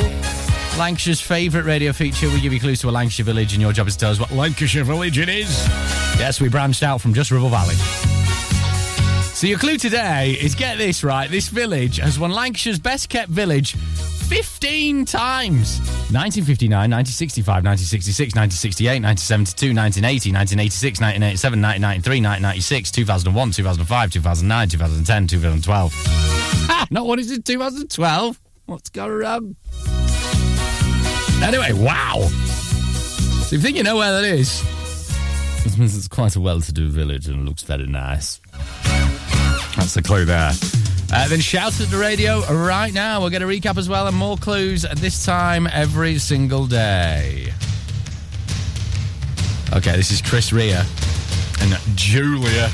Lancashire's 0.78 1.20
favourite 1.20 1.66
radio 1.66 1.92
feature. 1.92 2.28
We 2.28 2.40
give 2.40 2.52
you 2.52 2.60
clues 2.60 2.80
to 2.82 2.88
a 2.88 2.92
Lancashire 2.92 3.24
village, 3.24 3.52
and 3.52 3.60
your 3.60 3.72
job 3.72 3.88
is 3.88 3.94
to 3.94 4.00
tell 4.00 4.12
us 4.12 4.20
what 4.20 4.30
Lancashire 4.30 4.84
village 4.84 5.18
it 5.18 5.28
is. 5.28 5.48
Yes, 6.16 6.40
we 6.40 6.48
branched 6.48 6.84
out 6.84 7.00
from 7.00 7.12
just 7.12 7.32
Ribble 7.32 7.48
Valley. 7.48 7.74
So 9.34 9.46
your 9.46 9.58
clue 9.58 9.78
today 9.78 10.32
is 10.32 10.54
get 10.54 10.76
this 10.76 11.02
right. 11.02 11.30
This 11.30 11.48
village 11.48 11.96
has 11.96 12.18
won 12.18 12.30
Lancashire's 12.30 12.78
best 12.78 13.08
kept 13.08 13.30
village 13.30 13.74
15 14.30 15.06
times. 15.06 15.80
1959, 16.14 16.70
1965, 16.70 17.66
1966, 17.66 18.30
1968, 18.38 19.02
1972, 19.02 19.74
1980, 19.74 20.30
1986, 20.30 21.02
1987, 21.02 21.58
1993, 21.58 22.46
1996, 22.46 22.90
2001, 22.94 23.50
2005, 23.50 24.10
2009, 24.12 24.68
2010, 24.70 25.26
2012. 25.26 25.92
Ha! 26.70 26.86
Not 26.90 27.06
one 27.06 27.18
is 27.18 27.32
in 27.32 27.42
2012. 27.42 28.40
What's 28.66 28.90
going 28.90 29.18
wrong? 29.18 29.56
Anyway, 31.42 31.72
wow. 31.74 32.22
So 33.50 33.56
you 33.56 33.62
think 33.62 33.76
you 33.76 33.82
know 33.82 33.96
where 33.96 34.12
that 34.12 34.24
is, 34.24 34.62
means 35.76 35.96
it's 35.96 36.06
quite 36.06 36.36
a 36.36 36.40
well-to-do 36.40 36.88
village 36.88 37.26
and 37.26 37.48
looks 37.48 37.64
very 37.64 37.86
nice. 37.86 38.40
That's 39.74 39.94
the 39.94 40.02
clue 40.02 40.24
there. 40.24 40.52
Uh, 41.12 41.26
then 41.26 41.40
shout 41.40 41.80
at 41.80 41.88
the 41.88 41.96
radio 41.98 42.40
right 42.52 42.94
now. 42.94 43.20
We'll 43.20 43.30
get 43.30 43.42
a 43.42 43.46
recap 43.46 43.76
as 43.76 43.88
well 43.88 44.06
and 44.06 44.16
more 44.16 44.36
clues 44.36 44.86
this 44.96 45.24
time 45.24 45.66
every 45.66 46.18
single 46.18 46.66
day. 46.66 47.52
Okay, 49.72 49.96
this 49.96 50.12
is 50.12 50.22
Chris 50.22 50.52
Rea 50.52 50.82
and 51.60 51.76
Julia. 51.96 52.70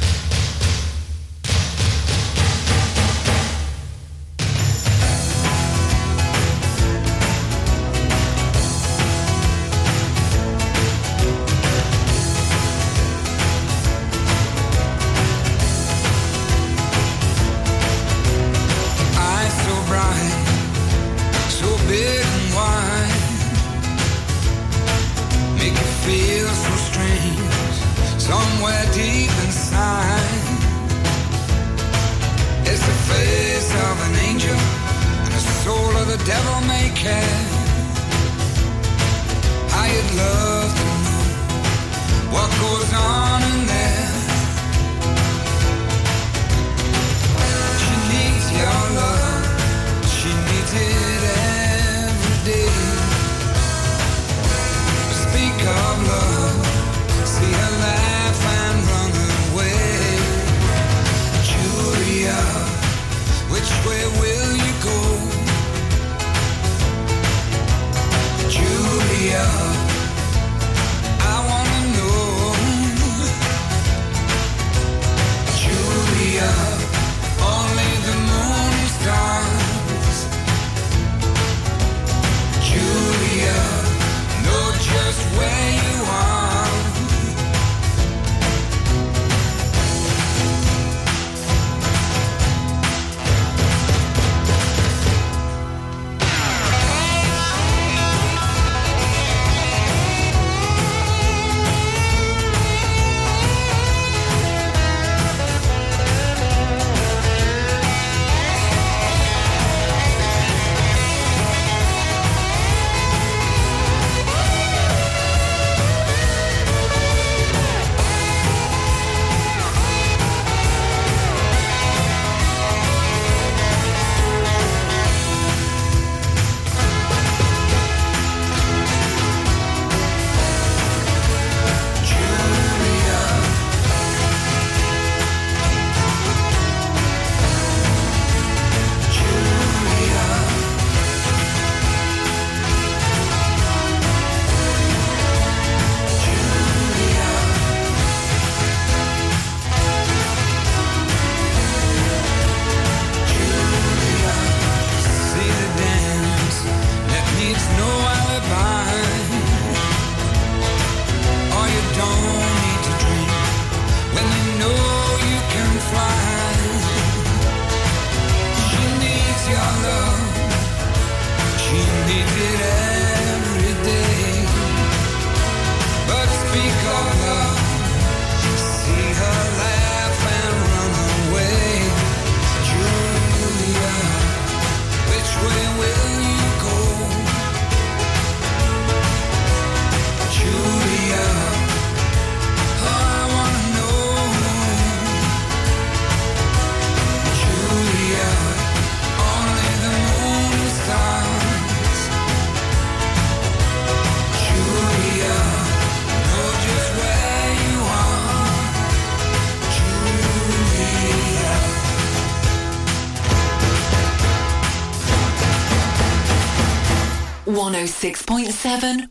106.7 218.57 219.06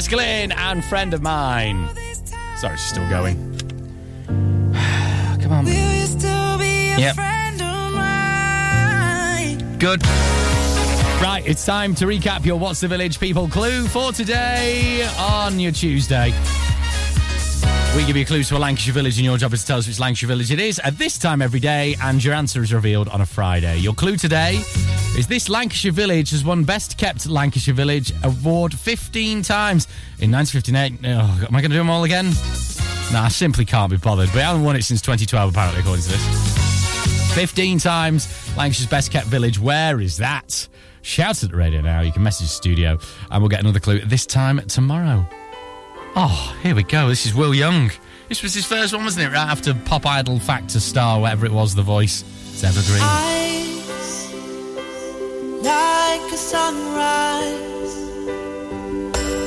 Jessica 0.00 0.16
Lynn 0.16 0.52
and 0.52 0.84
friend 0.84 1.14
of 1.14 1.22
mine. 1.22 1.88
Sorry, 2.56 2.76
she's 2.76 2.86
still 2.86 3.08
going. 3.08 3.36
Come 5.42 5.52
on. 5.52 5.64
Will 5.64 5.72
you 5.72 6.06
still 6.06 6.58
be 6.58 6.90
a 6.90 6.98
Yep. 6.98 7.14
friend 7.14 7.62
of 7.62 7.92
mine? 7.92 9.78
Good. 9.78 10.04
Right, 11.22 11.42
it's 11.46 11.64
time 11.66 11.94
to 11.96 12.06
recap 12.06 12.44
your 12.46 12.58
What's 12.58 12.80
the 12.80 12.88
Village 12.88 13.20
People 13.20 13.46
clue 13.48 13.86
for 13.88 14.12
today 14.12 15.06
on 15.18 15.60
your 15.60 15.72
Tuesday. 15.72 16.32
We 17.96 18.06
give 18.06 18.16
you 18.16 18.22
a 18.22 18.26
clue 18.26 18.44
to 18.44 18.56
a 18.56 18.58
Lancashire 18.58 18.94
village, 18.94 19.16
and 19.18 19.24
your 19.24 19.36
job 19.36 19.52
is 19.52 19.62
to 19.62 19.66
tell 19.66 19.78
us 19.78 19.86
which 19.88 19.98
Lancashire 19.98 20.28
village 20.28 20.52
it 20.52 20.60
is 20.60 20.78
at 20.78 20.96
this 20.96 21.18
time 21.18 21.42
every 21.42 21.58
day, 21.60 21.96
and 22.02 22.22
your 22.22 22.34
answer 22.34 22.62
is 22.62 22.72
revealed 22.72 23.08
on 23.08 23.20
a 23.20 23.26
Friday. 23.26 23.78
Your 23.78 23.94
clue 23.94 24.16
today 24.16 24.60
is 25.18 25.26
this 25.26 25.48
Lancashire 25.48 25.90
village 25.92 26.30
has 26.30 26.44
won 26.44 26.62
Best 26.62 26.96
Kept 26.98 27.28
Lancashire 27.28 27.74
Village 27.74 28.12
award 28.22 28.72
15 28.72 29.42
times 29.42 29.88
in 30.20 30.30
1959. 30.30 30.98
Oh, 31.04 31.46
am 31.48 31.56
I 31.56 31.60
going 31.60 31.70
to 31.70 31.76
do 31.76 31.78
them 31.78 31.90
all 31.90 32.04
again? 32.04 32.26
Nah, 33.12 33.24
I 33.24 33.28
simply 33.28 33.64
can't 33.64 33.90
be 33.90 33.96
bothered. 33.96 34.30
But 34.32 34.38
I 34.38 34.46
haven't 34.46 34.64
won 34.64 34.76
it 34.76 34.82
since 34.82 35.00
2012, 35.02 35.52
apparently, 35.52 35.80
according 35.80 36.04
to 36.04 36.10
this. 36.10 37.34
15 37.34 37.78
times 37.78 38.28
Lancashire's 38.56 38.88
best 38.88 39.10
kept 39.12 39.26
village. 39.26 39.58
Where 39.58 40.00
is 40.00 40.16
that? 40.18 40.68
Shout 41.02 41.42
at 41.42 41.50
the 41.50 41.56
radio 41.56 41.80
now. 41.80 42.00
You 42.00 42.12
can 42.12 42.22
message 42.22 42.48
the 42.48 42.52
studio 42.52 42.98
and 43.30 43.42
we'll 43.42 43.48
get 43.48 43.60
another 43.60 43.80
clue 43.80 44.00
this 44.00 44.26
time 44.26 44.60
tomorrow. 44.66 45.26
Oh, 46.16 46.56
here 46.62 46.74
we 46.74 46.82
go. 46.82 47.08
This 47.08 47.24
is 47.26 47.34
Will 47.34 47.54
Young. 47.54 47.90
This 48.28 48.42
was 48.42 48.52
his 48.52 48.66
first 48.66 48.92
one, 48.92 49.04
wasn't 49.04 49.26
it? 49.26 49.34
Right 49.34 49.48
after 49.48 49.74
Pop 49.74 50.06
Idol 50.06 50.38
Factor 50.38 50.80
Star, 50.80 51.20
whatever 51.20 51.46
it 51.46 51.52
was, 51.52 51.74
The 51.74 51.82
Voice. 51.82 52.24
It's 52.52 52.64
Evergreen. 52.64 53.00
Eyes 53.02 53.60
like 55.62 56.32
a 56.32 56.36
sunrise, 56.36 57.79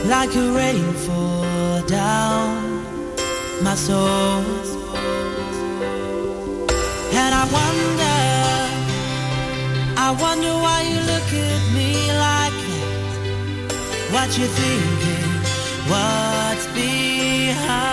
like 0.05 0.35
a 0.35 0.51
rainfall 0.51 1.81
down 1.87 2.83
my 3.63 3.75
soul. 3.75 4.43
And 7.21 7.33
I 7.33 7.45
wonder, 7.57 8.17
I 9.97 10.09
wonder 10.19 10.53
why 10.63 10.81
you 10.89 10.99
look 11.11 11.29
at 11.47 11.61
me 11.77 11.91
like 12.27 12.59
that. 12.67 12.93
What 14.13 14.37
you 14.37 14.47
thinking? 14.47 15.33
What's 15.89 16.67
behind? 16.73 17.92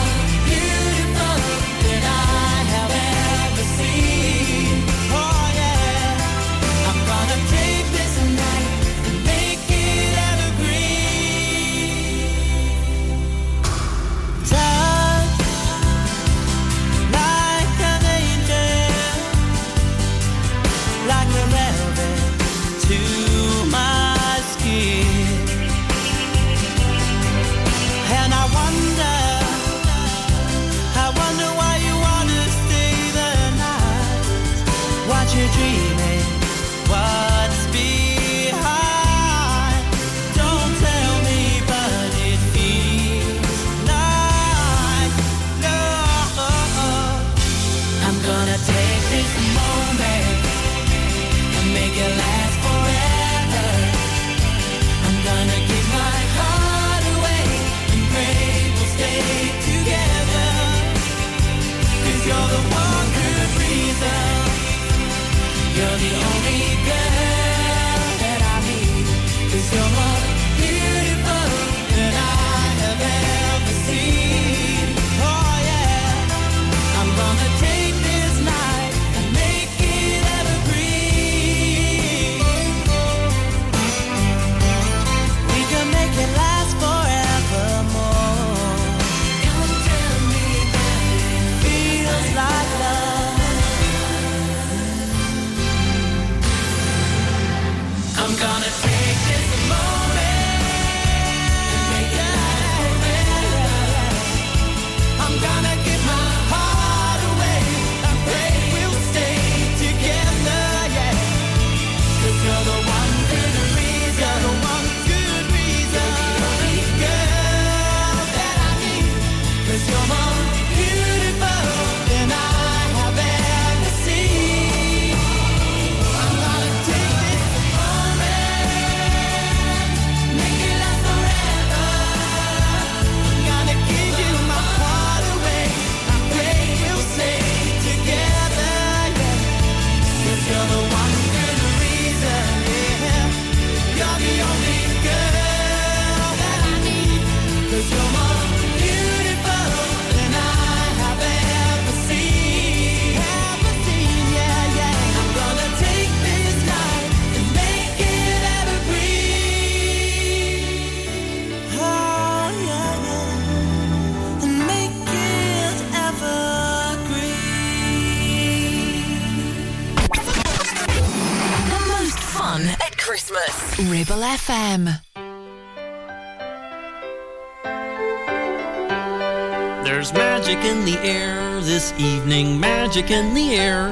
magic 182.93 183.09
in 183.09 183.33
the 183.33 183.55
air. 183.55 183.87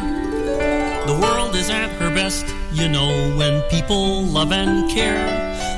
The 1.07 1.17
world 1.21 1.55
is 1.55 1.69
at 1.69 1.89
her 2.01 2.09
best, 2.09 2.45
you 2.73 2.89
know, 2.89 3.33
when 3.37 3.61
people 3.69 4.23
love 4.23 4.51
and 4.51 4.91
care. 4.91 5.25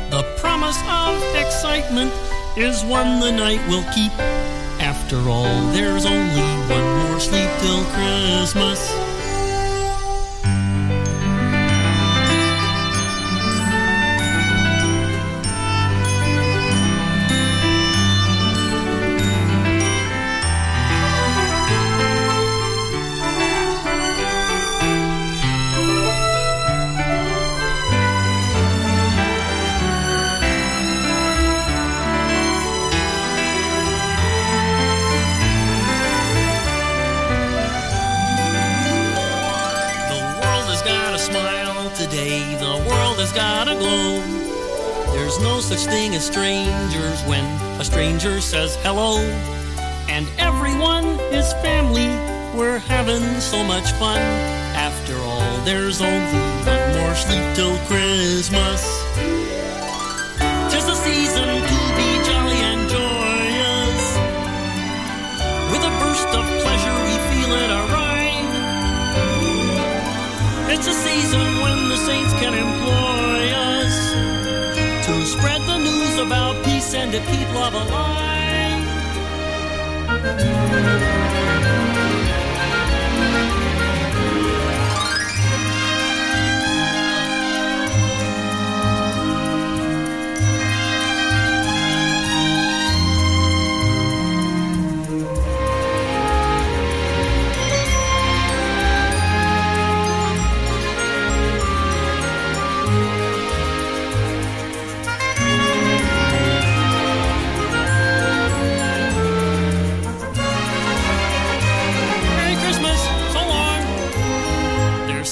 The 0.10 0.24
promise 0.40 0.80
of 0.88 1.22
excitement 1.36 2.12
is 2.58 2.84
one 2.84 3.20
the 3.20 3.32
night 3.32 3.62
will 3.70 3.84
keep. 3.94 4.12
After 4.82 5.18
all, 5.30 5.68
there's 5.72 6.04
only 6.08 6.42
one 6.68 7.10
more 7.10 7.20
sleep 7.20 7.52
till 7.60 7.84
Christmas. 7.94 9.01
Strangers 46.22 47.24
when 47.24 47.44
a 47.82 47.84
stranger 47.84 48.40
says 48.42 48.76
hello. 48.84 49.18
And 50.08 50.28
everyone 50.38 51.06
is 51.34 51.52
family. 51.66 52.10
We're 52.56 52.78
having 52.78 53.24
so 53.40 53.64
much 53.64 53.92
fun. 53.94 54.20
After 54.78 55.18
all, 55.18 55.58
there's 55.66 56.00
only 56.00 56.40
one 56.64 56.94
more 57.02 57.16
sleep 57.16 57.42
till 57.56 57.76
Christmas. 57.90 58.82
Tis 60.70 60.86
the 60.86 60.96
season 60.96 61.48
to 61.48 61.78
be 61.98 62.10
jolly 62.28 62.60
and 62.70 62.82
joyous. 62.88 64.04
With 65.74 65.84
a 65.90 65.94
burst 66.02 66.30
of 66.38 66.46
pleasure, 66.62 66.98
we 67.10 67.16
feel 67.32 67.52
it 67.66 67.72
arrive. 67.82 68.52
It's 70.70 70.88
a 70.88 70.94
season 70.94 71.48
when 71.64 71.90
the 71.90 71.98
saints 71.98 72.34
can 72.34 72.54
employ 72.54 73.52
us 73.58 73.81
about 76.22 76.64
peace 76.64 76.94
and 76.94 77.12
to 77.12 77.20
keep 77.20 77.48
love 77.54 77.74
alive. 77.74 78.22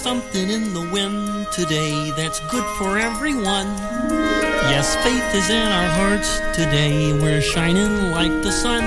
Something 0.09 0.49
in 0.49 0.73
the 0.73 0.89
wind 0.91 1.45
today 1.51 2.09
that's 2.17 2.39
good 2.49 2.65
for 2.79 2.97
everyone. 2.97 3.67
Yes, 4.73 4.95
faith 5.03 5.35
is 5.35 5.51
in 5.51 5.67
our 5.67 5.89
hearts 5.99 6.39
today. 6.55 7.13
We're 7.13 7.43
shining 7.43 8.09
like 8.09 8.31
the 8.41 8.51
sun. 8.51 8.83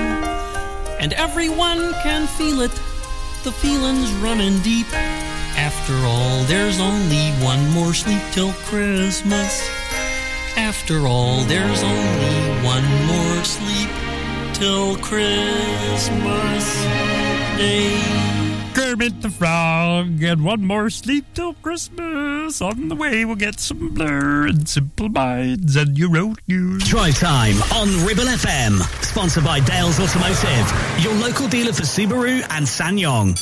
And 0.99 1.13
everyone 1.13 1.93
can 2.03 2.27
feel 2.27 2.59
it. 2.59 2.73
The 3.45 3.53
feeling's 3.53 4.11
running 4.25 4.59
deep. 4.63 4.91
After 5.55 5.95
all, 6.05 6.43
there's 6.43 6.81
only 6.81 7.31
one 7.51 7.69
more 7.69 7.93
sleep 7.93 8.23
till 8.33 8.51
Christmas. 8.67 9.65
After 10.57 11.07
all, 11.07 11.45
there's 11.45 11.83
only 11.83 12.37
one 12.65 12.87
more 13.07 13.43
sleep 13.45 13.91
till 14.59 14.97
Christmas 14.97 16.65
Day. 17.55 18.42
Kermit 18.73 19.21
the 19.21 19.29
Frog, 19.29 20.23
and 20.23 20.43
one 20.43 20.65
more 20.65 20.89
sleep 20.89 21.25
till 21.35 21.53
Christmas. 21.55 22.59
On 22.59 22.87
the 22.87 22.95
way, 22.95 23.23
we'll 23.23 23.35
get 23.35 23.59
some 23.59 23.93
blur 23.93 24.47
and 24.47 24.67
simple 24.67 25.09
minds 25.09 25.75
and 25.75 25.97
your 25.97 26.09
road 26.09 26.39
news. 26.47 26.83
Drive 26.83 27.19
time 27.19 27.55
on 27.73 28.05
Ribble 28.05 28.23
FM. 28.23 28.81
Sponsored 29.03 29.43
by 29.43 29.59
Dales 29.59 29.99
Automotive, 29.99 31.03
your 31.03 31.13
local 31.15 31.47
dealer 31.47 31.71
for 31.71 31.83
Subaru 31.83 32.41
and 32.49 32.65
SsangYong. 32.65 33.39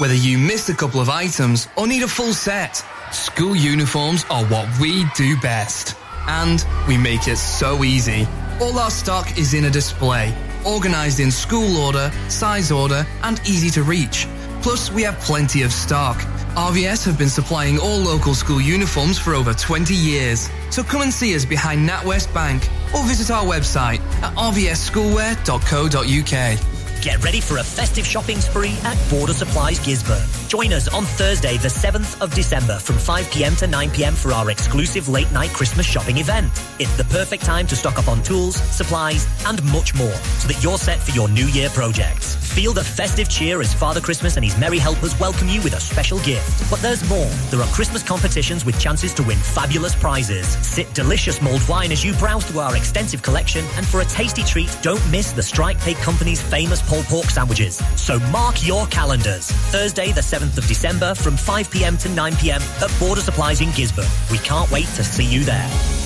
Whether 0.00 0.14
you 0.14 0.38
missed 0.38 0.68
a 0.68 0.74
couple 0.74 1.00
of 1.00 1.08
items 1.08 1.66
or 1.76 1.88
need 1.88 2.04
a 2.04 2.08
full 2.08 2.32
set, 2.32 2.84
school 3.12 3.56
uniforms 3.56 4.24
are 4.30 4.44
what 4.46 4.68
we 4.78 5.04
do 5.16 5.36
best. 5.40 5.96
And 6.28 6.64
we 6.86 6.96
make 6.96 7.26
it 7.26 7.36
so 7.36 7.82
easy. 7.82 8.28
All 8.60 8.78
our 8.78 8.90
stock 8.90 9.38
is 9.38 9.54
in 9.54 9.64
a 9.64 9.70
display, 9.70 10.34
organized 10.66 11.20
in 11.20 11.30
school 11.30 11.76
order, 11.76 12.10
size 12.28 12.72
order, 12.72 13.06
and 13.22 13.40
easy 13.46 13.70
to 13.70 13.82
reach. 13.82 14.26
Plus, 14.62 14.90
we 14.90 15.02
have 15.02 15.18
plenty 15.20 15.62
of 15.62 15.72
stock. 15.72 16.16
RVS 16.56 17.04
have 17.04 17.18
been 17.18 17.28
supplying 17.28 17.78
all 17.78 17.98
local 17.98 18.34
school 18.34 18.60
uniforms 18.60 19.18
for 19.18 19.34
over 19.34 19.52
20 19.52 19.94
years. 19.94 20.48
So 20.70 20.82
come 20.82 21.02
and 21.02 21.12
see 21.12 21.36
us 21.36 21.44
behind 21.44 21.86
NatWest 21.88 22.34
Bank 22.34 22.62
or 22.94 23.04
visit 23.04 23.30
our 23.30 23.44
website 23.44 24.00
at 24.22 24.34
rvsschoolwear.co.uk. 24.36 26.75
Get 27.02 27.22
ready 27.22 27.40
for 27.40 27.58
a 27.58 27.62
festive 27.62 28.06
shopping 28.06 28.40
spree 28.40 28.74
at 28.82 28.98
Border 29.10 29.32
Supplies 29.32 29.78
Gisburn. 29.78 30.48
Join 30.48 30.72
us 30.72 30.88
on 30.88 31.04
Thursday, 31.04 31.56
the 31.58 31.68
7th 31.68 32.20
of 32.20 32.34
December 32.34 32.78
from 32.78 32.96
5pm 32.96 33.56
to 33.58 33.66
9pm 33.66 34.14
for 34.14 34.32
our 34.32 34.50
exclusive 34.50 35.08
late 35.08 35.30
night 35.30 35.50
Christmas 35.50 35.86
shopping 35.86 36.18
event. 36.18 36.50
It's 36.78 36.96
the 36.96 37.04
perfect 37.04 37.44
time 37.44 37.66
to 37.68 37.76
stock 37.76 37.98
up 37.98 38.08
on 38.08 38.22
tools, 38.22 38.56
supplies, 38.56 39.28
and 39.46 39.62
much 39.72 39.94
more 39.94 40.14
so 40.40 40.48
that 40.48 40.60
you're 40.62 40.78
set 40.78 40.98
for 40.98 41.12
your 41.12 41.28
new 41.28 41.46
year 41.46 41.68
projects. 41.70 42.34
Feel 42.56 42.72
the 42.72 42.82
festive 42.82 43.28
cheer 43.28 43.60
as 43.60 43.74
Father 43.74 44.00
Christmas 44.00 44.36
and 44.36 44.44
his 44.44 44.56
merry 44.58 44.78
helpers 44.78 45.18
welcome 45.20 45.48
you 45.48 45.60
with 45.62 45.74
a 45.74 45.80
special 45.80 46.18
gift. 46.20 46.70
But 46.70 46.80
there's 46.80 47.06
more. 47.08 47.28
There 47.50 47.60
are 47.60 47.68
Christmas 47.68 48.02
competitions 48.02 48.64
with 48.64 48.80
chances 48.80 49.12
to 49.14 49.22
win 49.22 49.36
fabulous 49.36 49.94
prizes. 49.94 50.48
Sip 50.66 50.92
delicious 50.94 51.42
mulled 51.42 51.66
wine 51.68 51.92
as 51.92 52.02
you 52.02 52.14
browse 52.14 52.46
through 52.46 52.60
our 52.60 52.74
extensive 52.74 53.22
collection, 53.22 53.64
and 53.76 53.86
for 53.86 54.00
a 54.00 54.06
tasty 54.06 54.42
treat, 54.42 54.74
don't 54.82 55.06
miss 55.10 55.32
the 55.32 55.42
Strike 55.42 55.78
Cake 55.82 55.98
Company's 55.98 56.40
famous 56.40 56.80
pulled 56.86 57.04
pork 57.06 57.26
sandwiches. 57.26 57.76
So 57.96 58.18
mark 58.30 58.66
your 58.66 58.86
calendars. 58.86 59.50
Thursday, 59.72 60.12
the 60.12 60.20
7th 60.20 60.56
of 60.56 60.66
December 60.66 61.14
from 61.14 61.34
5pm 61.34 62.00
to 62.02 62.08
9pm 62.08 62.60
at 62.82 63.00
Border 63.00 63.20
Supplies 63.20 63.60
in 63.60 63.68
Gisburn. 63.68 64.08
We 64.30 64.38
can't 64.38 64.70
wait 64.70 64.86
to 64.96 65.04
see 65.04 65.24
you 65.24 65.44
there. 65.44 66.05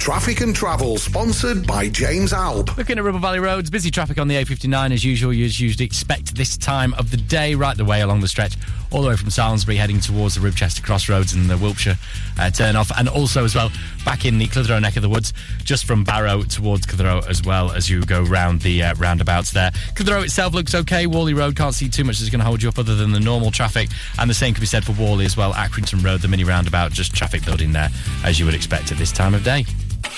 Traffic 0.00 0.40
and 0.40 0.56
Travel, 0.56 0.96
sponsored 0.96 1.66
by 1.66 1.86
James 1.90 2.32
Alb. 2.32 2.74
Looking 2.78 2.96
at 2.96 3.04
Ribble 3.04 3.20
Valley 3.20 3.38
Roads, 3.38 3.68
busy 3.68 3.90
traffic 3.90 4.18
on 4.18 4.28
the 4.28 4.34
A59 4.34 4.94
as 4.94 5.04
usual. 5.04 5.30
as 5.30 5.60
You 5.60 5.66
usually 5.66 5.84
expect 5.84 6.34
this 6.34 6.56
time 6.56 6.94
of 6.94 7.10
the 7.10 7.18
day, 7.18 7.54
right 7.54 7.76
the 7.76 7.84
way 7.84 8.00
along 8.00 8.20
the 8.20 8.28
stretch, 8.28 8.56
all 8.90 9.02
the 9.02 9.08
way 9.08 9.16
from 9.16 9.30
Salesbury 9.30 9.76
heading 9.76 10.00
towards 10.00 10.34
the 10.34 10.40
Ribchester 10.40 10.82
Crossroads 10.82 11.32
and 11.32 11.48
the 11.48 11.56
Wilpshire 11.56 11.96
uh, 12.38 12.50
turn 12.50 12.76
off, 12.76 12.90
and 12.98 13.08
also 13.08 13.44
as 13.44 13.54
well 13.54 13.70
back 14.04 14.24
in 14.24 14.38
the 14.38 14.46
Clitheroe 14.46 14.80
neck 14.80 14.96
of 14.96 15.02
the 15.02 15.08
woods, 15.08 15.32
just 15.64 15.84
from 15.84 16.04
Barrow 16.04 16.42
towards 16.42 16.86
Clitheroe 16.86 17.20
as 17.28 17.42
well 17.42 17.72
as 17.72 17.88
you 17.88 18.02
go 18.04 18.22
round 18.22 18.60
the 18.62 18.82
uh, 18.82 18.94
roundabouts 18.94 19.52
there. 19.52 19.70
Clitheroe 19.94 20.22
itself 20.22 20.54
looks 20.54 20.74
okay. 20.74 21.06
Whalley 21.06 21.34
Road 21.34 21.56
can't 21.56 21.74
see 21.74 21.88
too 21.88 22.04
much 22.04 22.18
that's 22.18 22.30
going 22.30 22.40
to 22.40 22.46
hold 22.46 22.62
you 22.62 22.68
up 22.68 22.78
other 22.78 22.94
than 22.94 23.12
the 23.12 23.20
normal 23.20 23.50
traffic, 23.50 23.88
and 24.18 24.28
the 24.28 24.34
same 24.34 24.54
can 24.54 24.60
be 24.60 24.66
said 24.66 24.84
for 24.84 24.92
Whalley 24.92 25.24
as 25.24 25.36
well. 25.36 25.52
Accrington 25.52 26.04
Road, 26.04 26.20
the 26.20 26.28
mini 26.28 26.44
roundabout, 26.44 26.92
just 26.92 27.14
traffic 27.14 27.44
building 27.44 27.72
there 27.72 27.88
as 28.24 28.38
you 28.38 28.44
would 28.44 28.54
expect 28.54 28.90
at 28.92 28.98
this 28.98 29.12
time 29.12 29.34
of 29.34 29.44
day. 29.44 29.64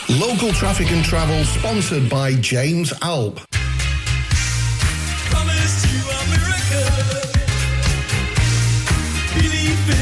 Local 0.09 0.53
Traffic 0.53 0.91
and 0.91 1.05
Travel, 1.05 1.45
sponsored 1.45 2.09
by 2.09 2.35
James 2.35 2.93
Alb. 3.03 3.41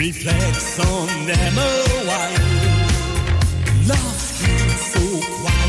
Reflects 0.00 0.80
on 0.80 1.08
them 1.26 1.58
a 1.58 1.84
while. 2.08 2.40
Love 3.86 4.20
so 4.92 5.00
quietly. 5.40 5.59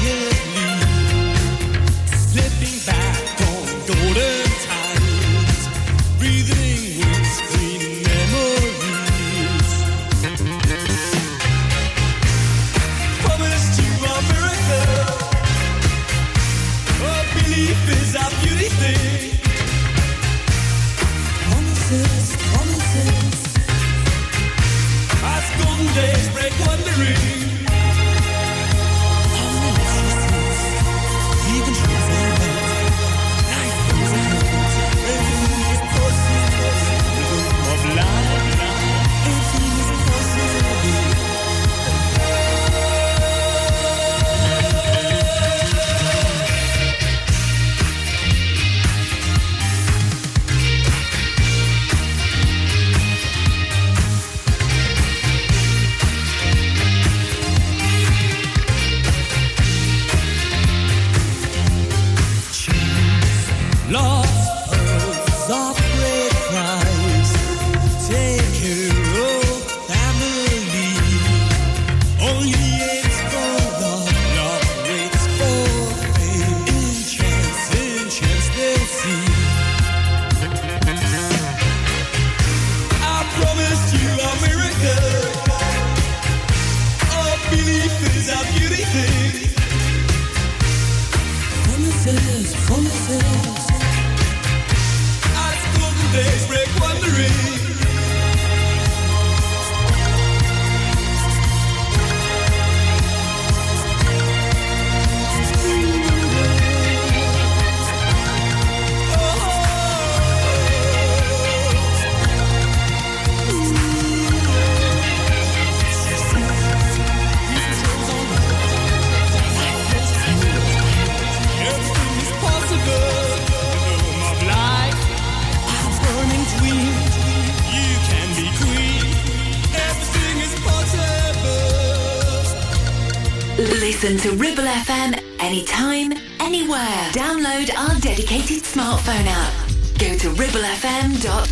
Dot 141.22 141.51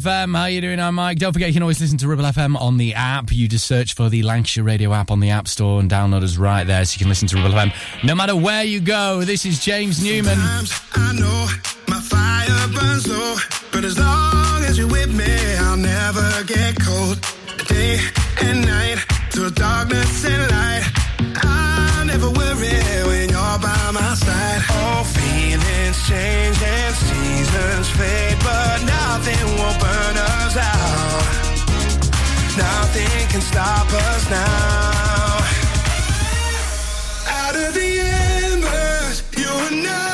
FM. 0.00 0.36
How 0.36 0.46
you 0.46 0.60
doing? 0.60 0.80
I'm 0.80 0.96
Mike. 0.96 1.18
Don't 1.18 1.32
forget 1.32 1.48
you 1.48 1.54
can 1.54 1.62
always 1.62 1.80
listen 1.80 1.98
to 1.98 2.08
Ribble 2.08 2.24
FM 2.24 2.60
on 2.60 2.78
the 2.78 2.94
app. 2.94 3.30
You 3.30 3.46
just 3.46 3.64
search 3.66 3.94
for 3.94 4.08
the 4.08 4.22
Lancashire 4.22 4.64
Radio 4.64 4.92
app 4.92 5.10
on 5.10 5.20
the 5.20 5.30
App 5.30 5.46
Store 5.46 5.78
and 5.78 5.88
download 5.88 6.24
us 6.24 6.36
right 6.36 6.66
there 6.66 6.84
so 6.84 6.94
you 6.94 6.98
can 6.98 7.08
listen 7.08 7.28
to 7.28 7.36
Ribble 7.36 7.50
FM 7.50 7.72
no 8.02 8.14
matter 8.14 8.34
where 8.34 8.64
you 8.64 8.80
go. 8.80 9.22
This 9.24 9.46
is 9.46 9.60
James 9.60 10.02
Newman. 10.02 10.34
Sometimes 10.34 10.80
I 10.94 11.12
know 11.12 11.46
my 11.86 12.00
fire 12.00 12.68
burns 12.74 13.06
low, 13.06 13.36
but 13.72 13.84
as 13.84 13.98
long 13.98 14.64
as 14.64 14.76
you're 14.76 14.88
with 14.88 15.14
me, 15.14 15.32
I'll 15.58 15.76
never 15.76 16.44
get 16.44 16.76
cold. 16.80 17.20
Day 17.68 18.00
and 18.42 18.66
night, 18.66 18.98
through 19.30 19.50
darkness 19.50 20.24
and 20.24 20.50
light, 20.50 20.82
I 21.36 22.04
never 22.06 22.30
worry 22.30 23.23
all 23.54 23.60
by 23.60 23.90
my 23.92 24.14
side. 24.14 24.62
All 24.70 25.04
feelings 25.04 25.98
change 26.08 26.58
and 26.62 26.94
seasons 26.94 27.88
fade, 27.90 28.38
but 28.42 28.82
nothing 28.84 29.46
will 29.58 29.76
burn 29.84 30.16
us 30.16 30.56
out. 30.56 31.24
Nothing 32.56 33.28
can 33.28 33.40
stop 33.40 33.86
us 33.92 34.30
now. 34.30 35.38
Out 37.28 37.56
of 37.56 37.74
the 37.74 37.90
embers, 38.50 39.22
you 39.36 39.50
and 39.68 39.86
I. 39.86 40.13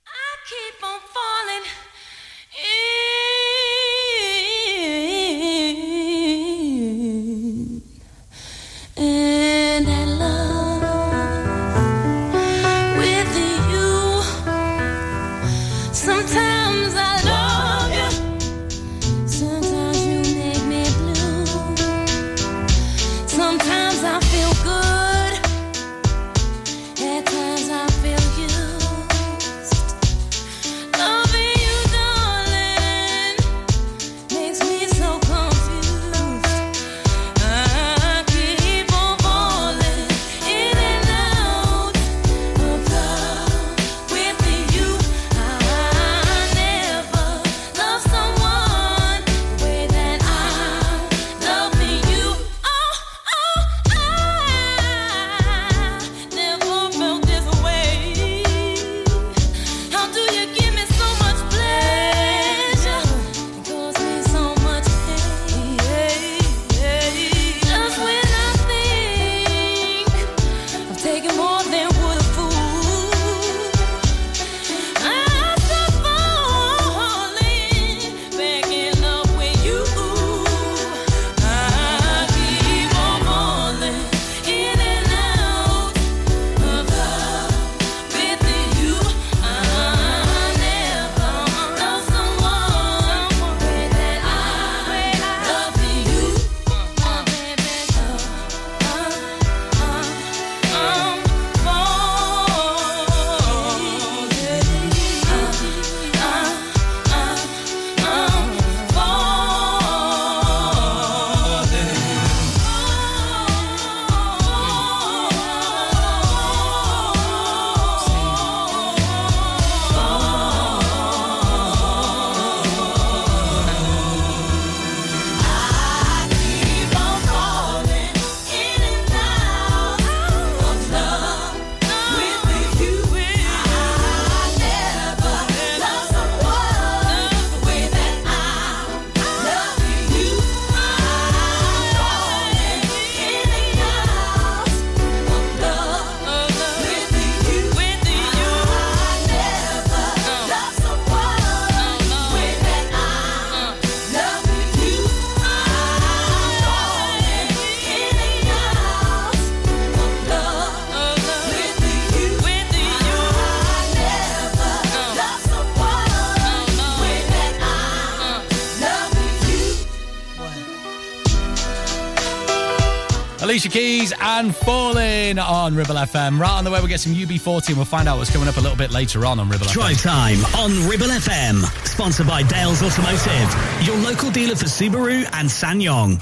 And 174.41 174.55
Falling 174.55 175.37
on 175.37 175.75
Ribble 175.75 175.93
FM. 175.93 176.39
Right 176.39 176.49
on 176.49 176.63
the 176.63 176.71
way, 176.71 176.79
we'll 176.79 176.87
get 176.87 176.99
some 176.99 177.13
UB40 177.13 177.67
and 177.67 177.77
we'll 177.77 177.85
find 177.85 178.07
out 178.07 178.17
what's 178.17 178.31
coming 178.31 178.47
up 178.47 178.57
a 178.57 178.59
little 178.59 178.75
bit 178.75 178.89
later 178.89 179.23
on 179.23 179.39
on 179.39 179.47
Ribble 179.47 179.67
Drive 179.67 179.97
FM. 179.97 180.01
time 180.01 180.39
on 180.55 180.71
Ribble 180.89 181.09
FM. 181.09 181.61
Sponsored 181.85 182.25
by 182.25 182.41
Dales 182.41 182.81
Automotive, 182.81 183.85
your 183.85 183.95
local 183.97 184.31
dealer 184.31 184.55
for 184.55 184.65
Subaru 184.65 185.29
and 185.33 185.47
SsangYong. 185.47 186.19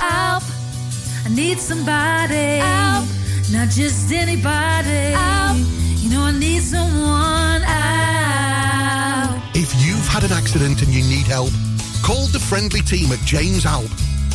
Help. 0.00 0.42
I 1.24 1.28
need 1.34 1.58
somebody. 1.58 2.58
Help. 2.58 3.06
Not 3.52 3.70
just 3.70 4.12
anybody. 4.12 5.14
Help. 5.16 5.56
You 6.02 6.10
know, 6.10 6.24
I 6.24 6.32
need 6.38 6.60
someone. 6.60 7.62
Help. 9.32 9.56
If 9.56 9.72
you've 9.82 10.06
had 10.08 10.24
an 10.24 10.32
accident 10.32 10.82
and 10.82 10.92
you 10.92 11.02
need 11.04 11.26
help, 11.26 11.52
call 12.02 12.26
the 12.26 12.38
friendly 12.38 12.82
team 12.82 13.10
at 13.12 13.20
James 13.20 13.64
Alp. 13.64 13.88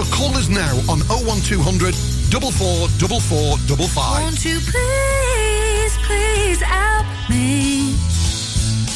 So 0.00 0.06
call 0.16 0.32
us 0.34 0.48
now 0.48 0.72
on 0.88 1.00
01200 1.10 1.94
444455. 1.94 4.22
Won't 4.22 4.44
you 4.46 4.58
please, 4.60 5.98
please 6.06 6.62
help 6.62 7.04
me? 7.28 7.94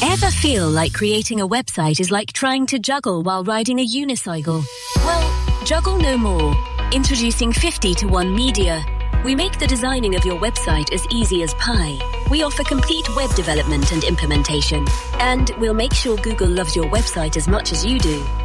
Ever 0.01 0.31
feel 0.31 0.67
like 0.67 0.93
creating 0.93 1.41
a 1.41 1.47
website 1.47 1.99
is 1.99 2.09
like 2.09 2.33
trying 2.33 2.65
to 2.65 2.79
juggle 2.79 3.21
while 3.21 3.43
riding 3.43 3.79
a 3.79 3.85
unicycle? 3.85 4.65
Well, 4.95 5.63
juggle 5.63 5.99
no 5.99 6.17
more. 6.17 6.55
Introducing 6.91 7.53
50 7.53 7.93
to 7.93 8.07
1 8.07 8.35
Media. 8.35 8.83
We 9.23 9.35
make 9.35 9.59
the 9.59 9.67
designing 9.67 10.15
of 10.15 10.25
your 10.25 10.39
website 10.39 10.91
as 10.91 11.05
easy 11.11 11.43
as 11.43 11.53
pie. 11.55 11.99
We 12.31 12.41
offer 12.41 12.63
complete 12.63 13.07
web 13.15 13.29
development 13.35 13.91
and 13.91 14.03
implementation. 14.03 14.87
And 15.19 15.51
we'll 15.59 15.75
make 15.75 15.93
sure 15.93 16.17
Google 16.17 16.49
loves 16.49 16.75
your 16.75 16.85
website 16.85 17.37
as 17.37 17.47
much 17.47 17.73
as 17.73 17.85
you 17.85 17.99
do. 17.99 18.25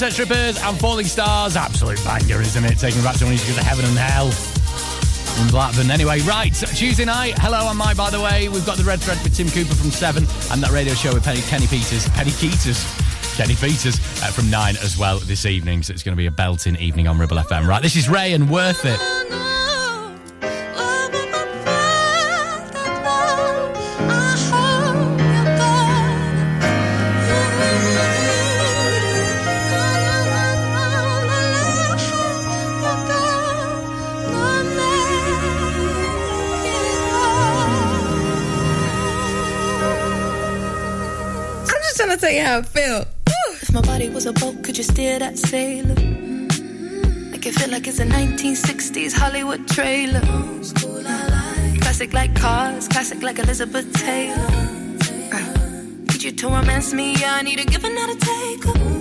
Sunset 0.00 0.14
Strippers 0.14 0.62
and 0.62 0.80
Falling 0.80 1.04
Stars. 1.04 1.56
Absolute 1.56 2.02
banger, 2.04 2.40
isn't 2.40 2.64
it? 2.64 2.78
Taking 2.78 3.02
back 3.02 3.16
to 3.16 3.26
when 3.26 3.36
to 3.36 3.62
heaven 3.62 3.84
and 3.84 3.98
hell 3.98 4.28
in 5.44 5.50
Blackburn. 5.50 5.90
Anyway, 5.90 6.20
right, 6.20 6.54
Tuesday 6.54 7.04
night. 7.04 7.34
Hello, 7.36 7.68
I'm 7.68 7.76
Mike, 7.76 7.98
by 7.98 8.08
the 8.08 8.18
way. 8.18 8.48
We've 8.48 8.64
got 8.64 8.78
the 8.78 8.82
Red 8.82 9.02
Thread 9.02 9.22
with 9.22 9.36
Tim 9.36 9.50
Cooper 9.50 9.74
from 9.74 9.90
7 9.90 10.26
and 10.52 10.62
that 10.62 10.70
radio 10.70 10.94
show 10.94 11.12
with 11.12 11.22
Penny, 11.22 11.42
Kenny 11.42 11.66
Peters. 11.66 12.08
Penny 12.08 12.30
Keaters. 12.30 12.80
Kenny 13.36 13.56
Peters 13.56 13.96
uh, 14.22 14.30
from 14.30 14.48
9 14.48 14.76
as 14.82 14.96
well 14.96 15.18
this 15.18 15.44
evening. 15.44 15.82
So 15.82 15.92
it's 15.92 16.02
going 16.02 16.14
to 16.14 16.18
be 16.18 16.24
a 16.24 16.30
belting 16.30 16.76
evening 16.76 17.06
on 17.06 17.18
Ribble 17.18 17.36
FM. 17.36 17.66
Right, 17.66 17.82
this 17.82 17.94
is 17.94 18.08
Raye 18.08 18.32
and 18.32 18.48
Worth 18.48 18.86
It. 18.86 18.98
Tell 42.30 42.38
you 42.38 42.46
how 42.46 42.58
I 42.58 42.62
feel. 42.62 43.04
If 43.62 43.72
my 43.72 43.80
body 43.82 44.08
was 44.08 44.26
a 44.26 44.32
boat, 44.32 44.62
could 44.62 44.76
you 44.76 44.84
steer 44.84 45.18
that 45.18 45.38
sailor? 45.38 45.94
Make 47.30 47.46
it 47.46 47.54
feel 47.54 47.70
like 47.70 47.86
it's 47.88 47.98
a 47.98 48.06
1960s 48.06 49.12
Hollywood 49.12 49.66
trailer. 49.68 50.20
Classic 51.80 52.12
like 52.12 52.34
cars, 52.34 52.88
classic 52.88 53.22
like 53.22 53.38
Elizabeth 53.38 53.92
Taylor. 53.94 54.46
Uh, 55.32 55.82
Need 56.12 56.22
you 56.22 56.32
to 56.32 56.48
romance 56.48 56.92
me, 56.92 57.14
yeah, 57.16 57.34
I 57.34 57.42
need 57.42 57.60
a 57.60 57.64
give 57.64 57.84
another 57.84 58.14
not 58.14 58.16
a 58.16 58.26
take. 58.26 58.99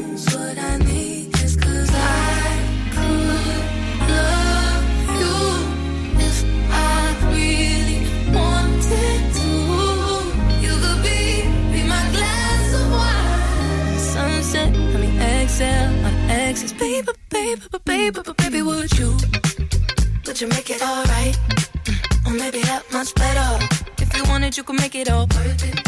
You 20.40 20.48
make 20.48 20.70
it 20.70 20.82
alright? 20.82 21.38
Or 22.26 22.32
maybe 22.32 22.62
that 22.62 22.86
much 22.94 23.14
better. 23.16 23.60
If 24.02 24.16
you 24.16 24.24
wanted, 24.32 24.56
you 24.56 24.64
could 24.64 24.78
make 24.78 24.96
it 24.96 25.10
all 25.10 25.28
worth 25.28 25.68
it, 25.68 25.79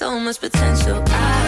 so 0.00 0.18
much 0.18 0.40
potential. 0.40 1.04
I 1.08 1.39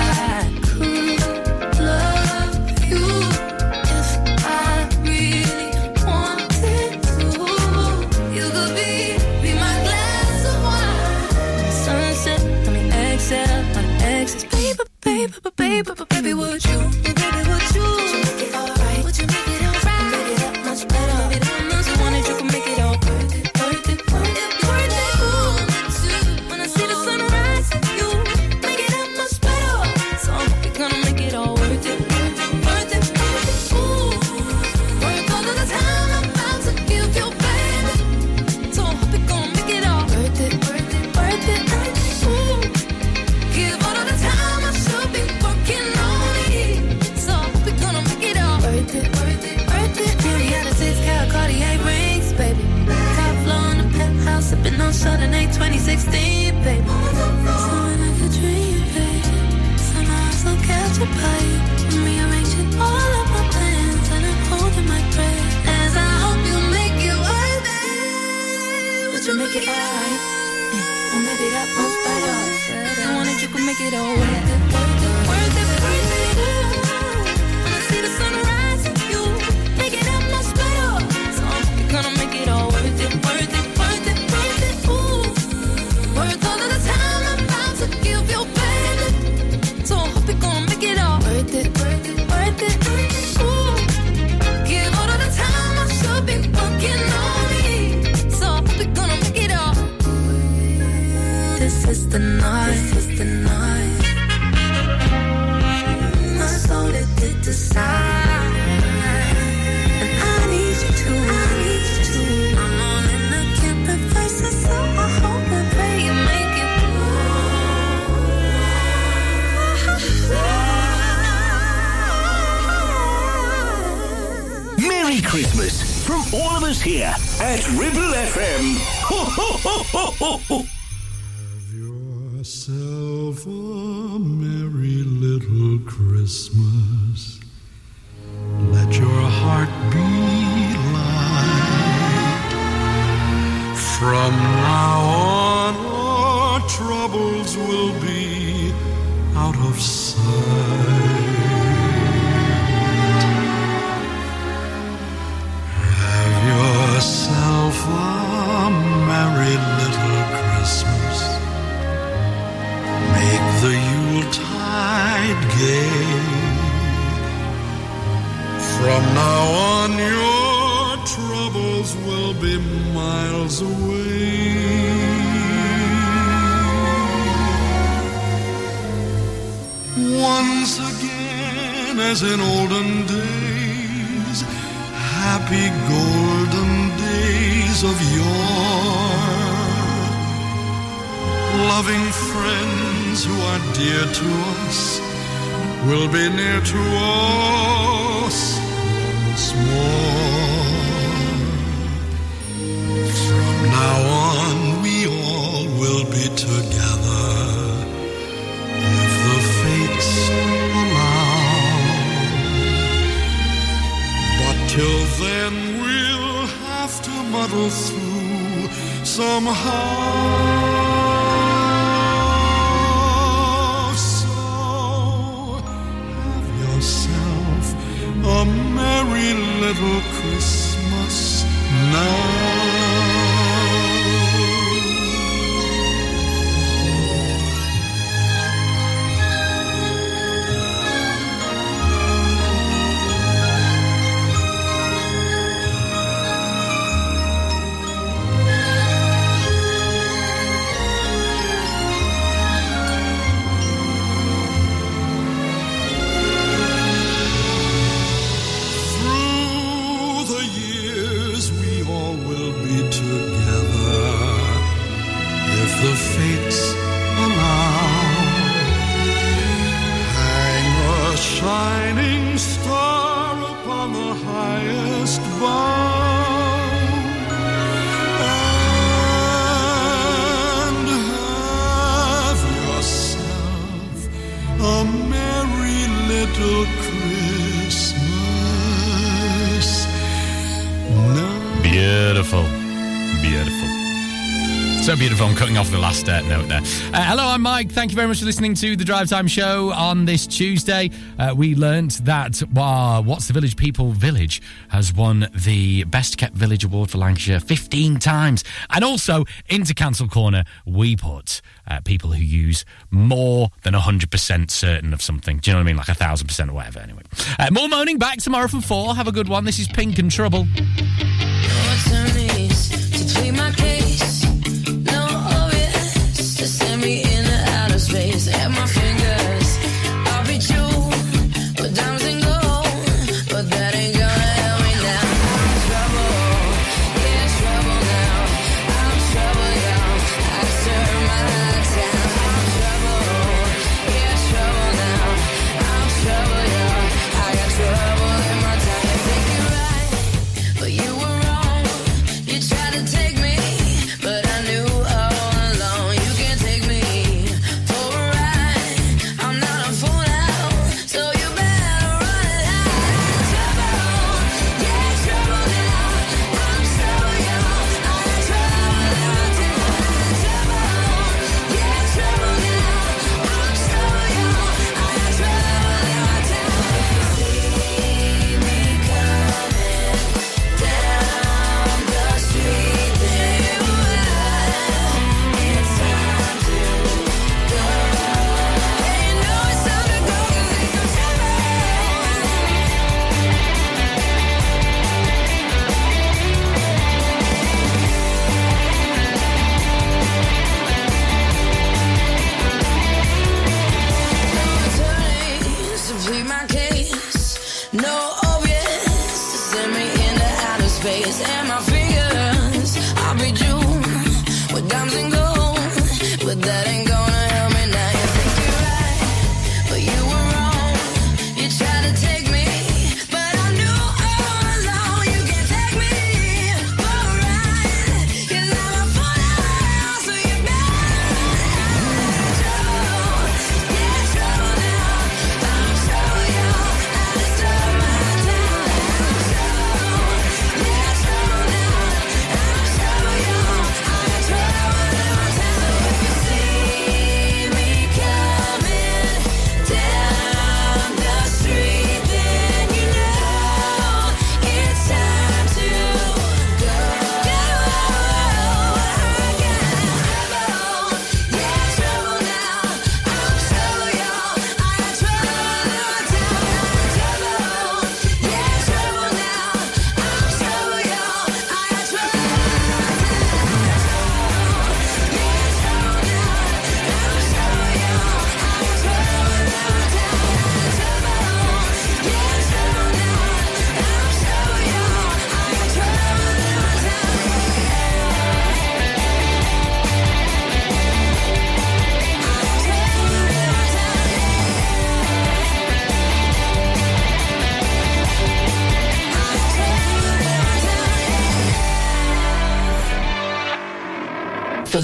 last 295.92 296.08
uh, 296.08 296.22
note 296.22 296.48
there. 296.48 296.60
Uh, 296.94 297.04
hello, 297.04 297.22
I'm 297.26 297.42
Mike. 297.42 297.70
Thank 297.70 297.90
you 297.90 297.96
very 297.96 298.08
much 298.08 298.20
for 298.20 298.24
listening 298.24 298.54
to 298.54 298.76
the 298.76 298.84
Drive 298.84 299.10
Time 299.10 299.26
Show 299.26 299.72
on 299.72 300.06
this 300.06 300.26
Tuesday. 300.26 300.90
Uh, 301.18 301.34
we 301.36 301.54
learnt 301.54 302.02
that 302.06 302.42
uh, 302.56 303.02
What's 303.02 303.26
the 303.26 303.34
Village 303.34 303.58
People 303.58 303.90
Village 303.90 304.40
has 304.70 304.90
won 304.94 305.28
the 305.34 305.84
Best 305.84 306.16
Kept 306.16 306.34
Village 306.34 306.64
Award 306.64 306.90
for 306.90 306.96
Lancashire 306.96 307.40
15 307.40 307.98
times. 307.98 308.42
And 308.70 308.82
also, 308.82 309.26
into 309.50 309.74
Cancel 309.74 310.08
Corner, 310.08 310.44
we 310.64 310.96
put 310.96 311.42
uh, 311.68 311.80
people 311.82 312.12
who 312.12 312.22
use 312.22 312.64
more 312.90 313.50
than 313.62 313.74
100% 313.74 314.50
certain 314.50 314.94
of 314.94 315.02
something. 315.02 315.40
Do 315.40 315.50
you 315.50 315.54
know 315.54 315.58
what 315.58 315.64
I 315.64 315.66
mean? 315.66 315.76
Like 315.76 315.88
1,000% 315.88 316.48
or 316.48 316.54
whatever, 316.54 316.78
anyway. 316.78 317.02
Uh, 317.38 317.50
more 317.52 317.68
moaning 317.68 317.98
back 317.98 318.16
tomorrow 318.16 318.48
from 318.48 318.62
4. 318.62 318.94
Have 318.94 319.08
a 319.08 319.12
good 319.12 319.28
one. 319.28 319.44
This 319.44 319.58
is 319.58 319.68
Pink 319.68 319.98
and 319.98 320.10
Trouble. 320.10 320.46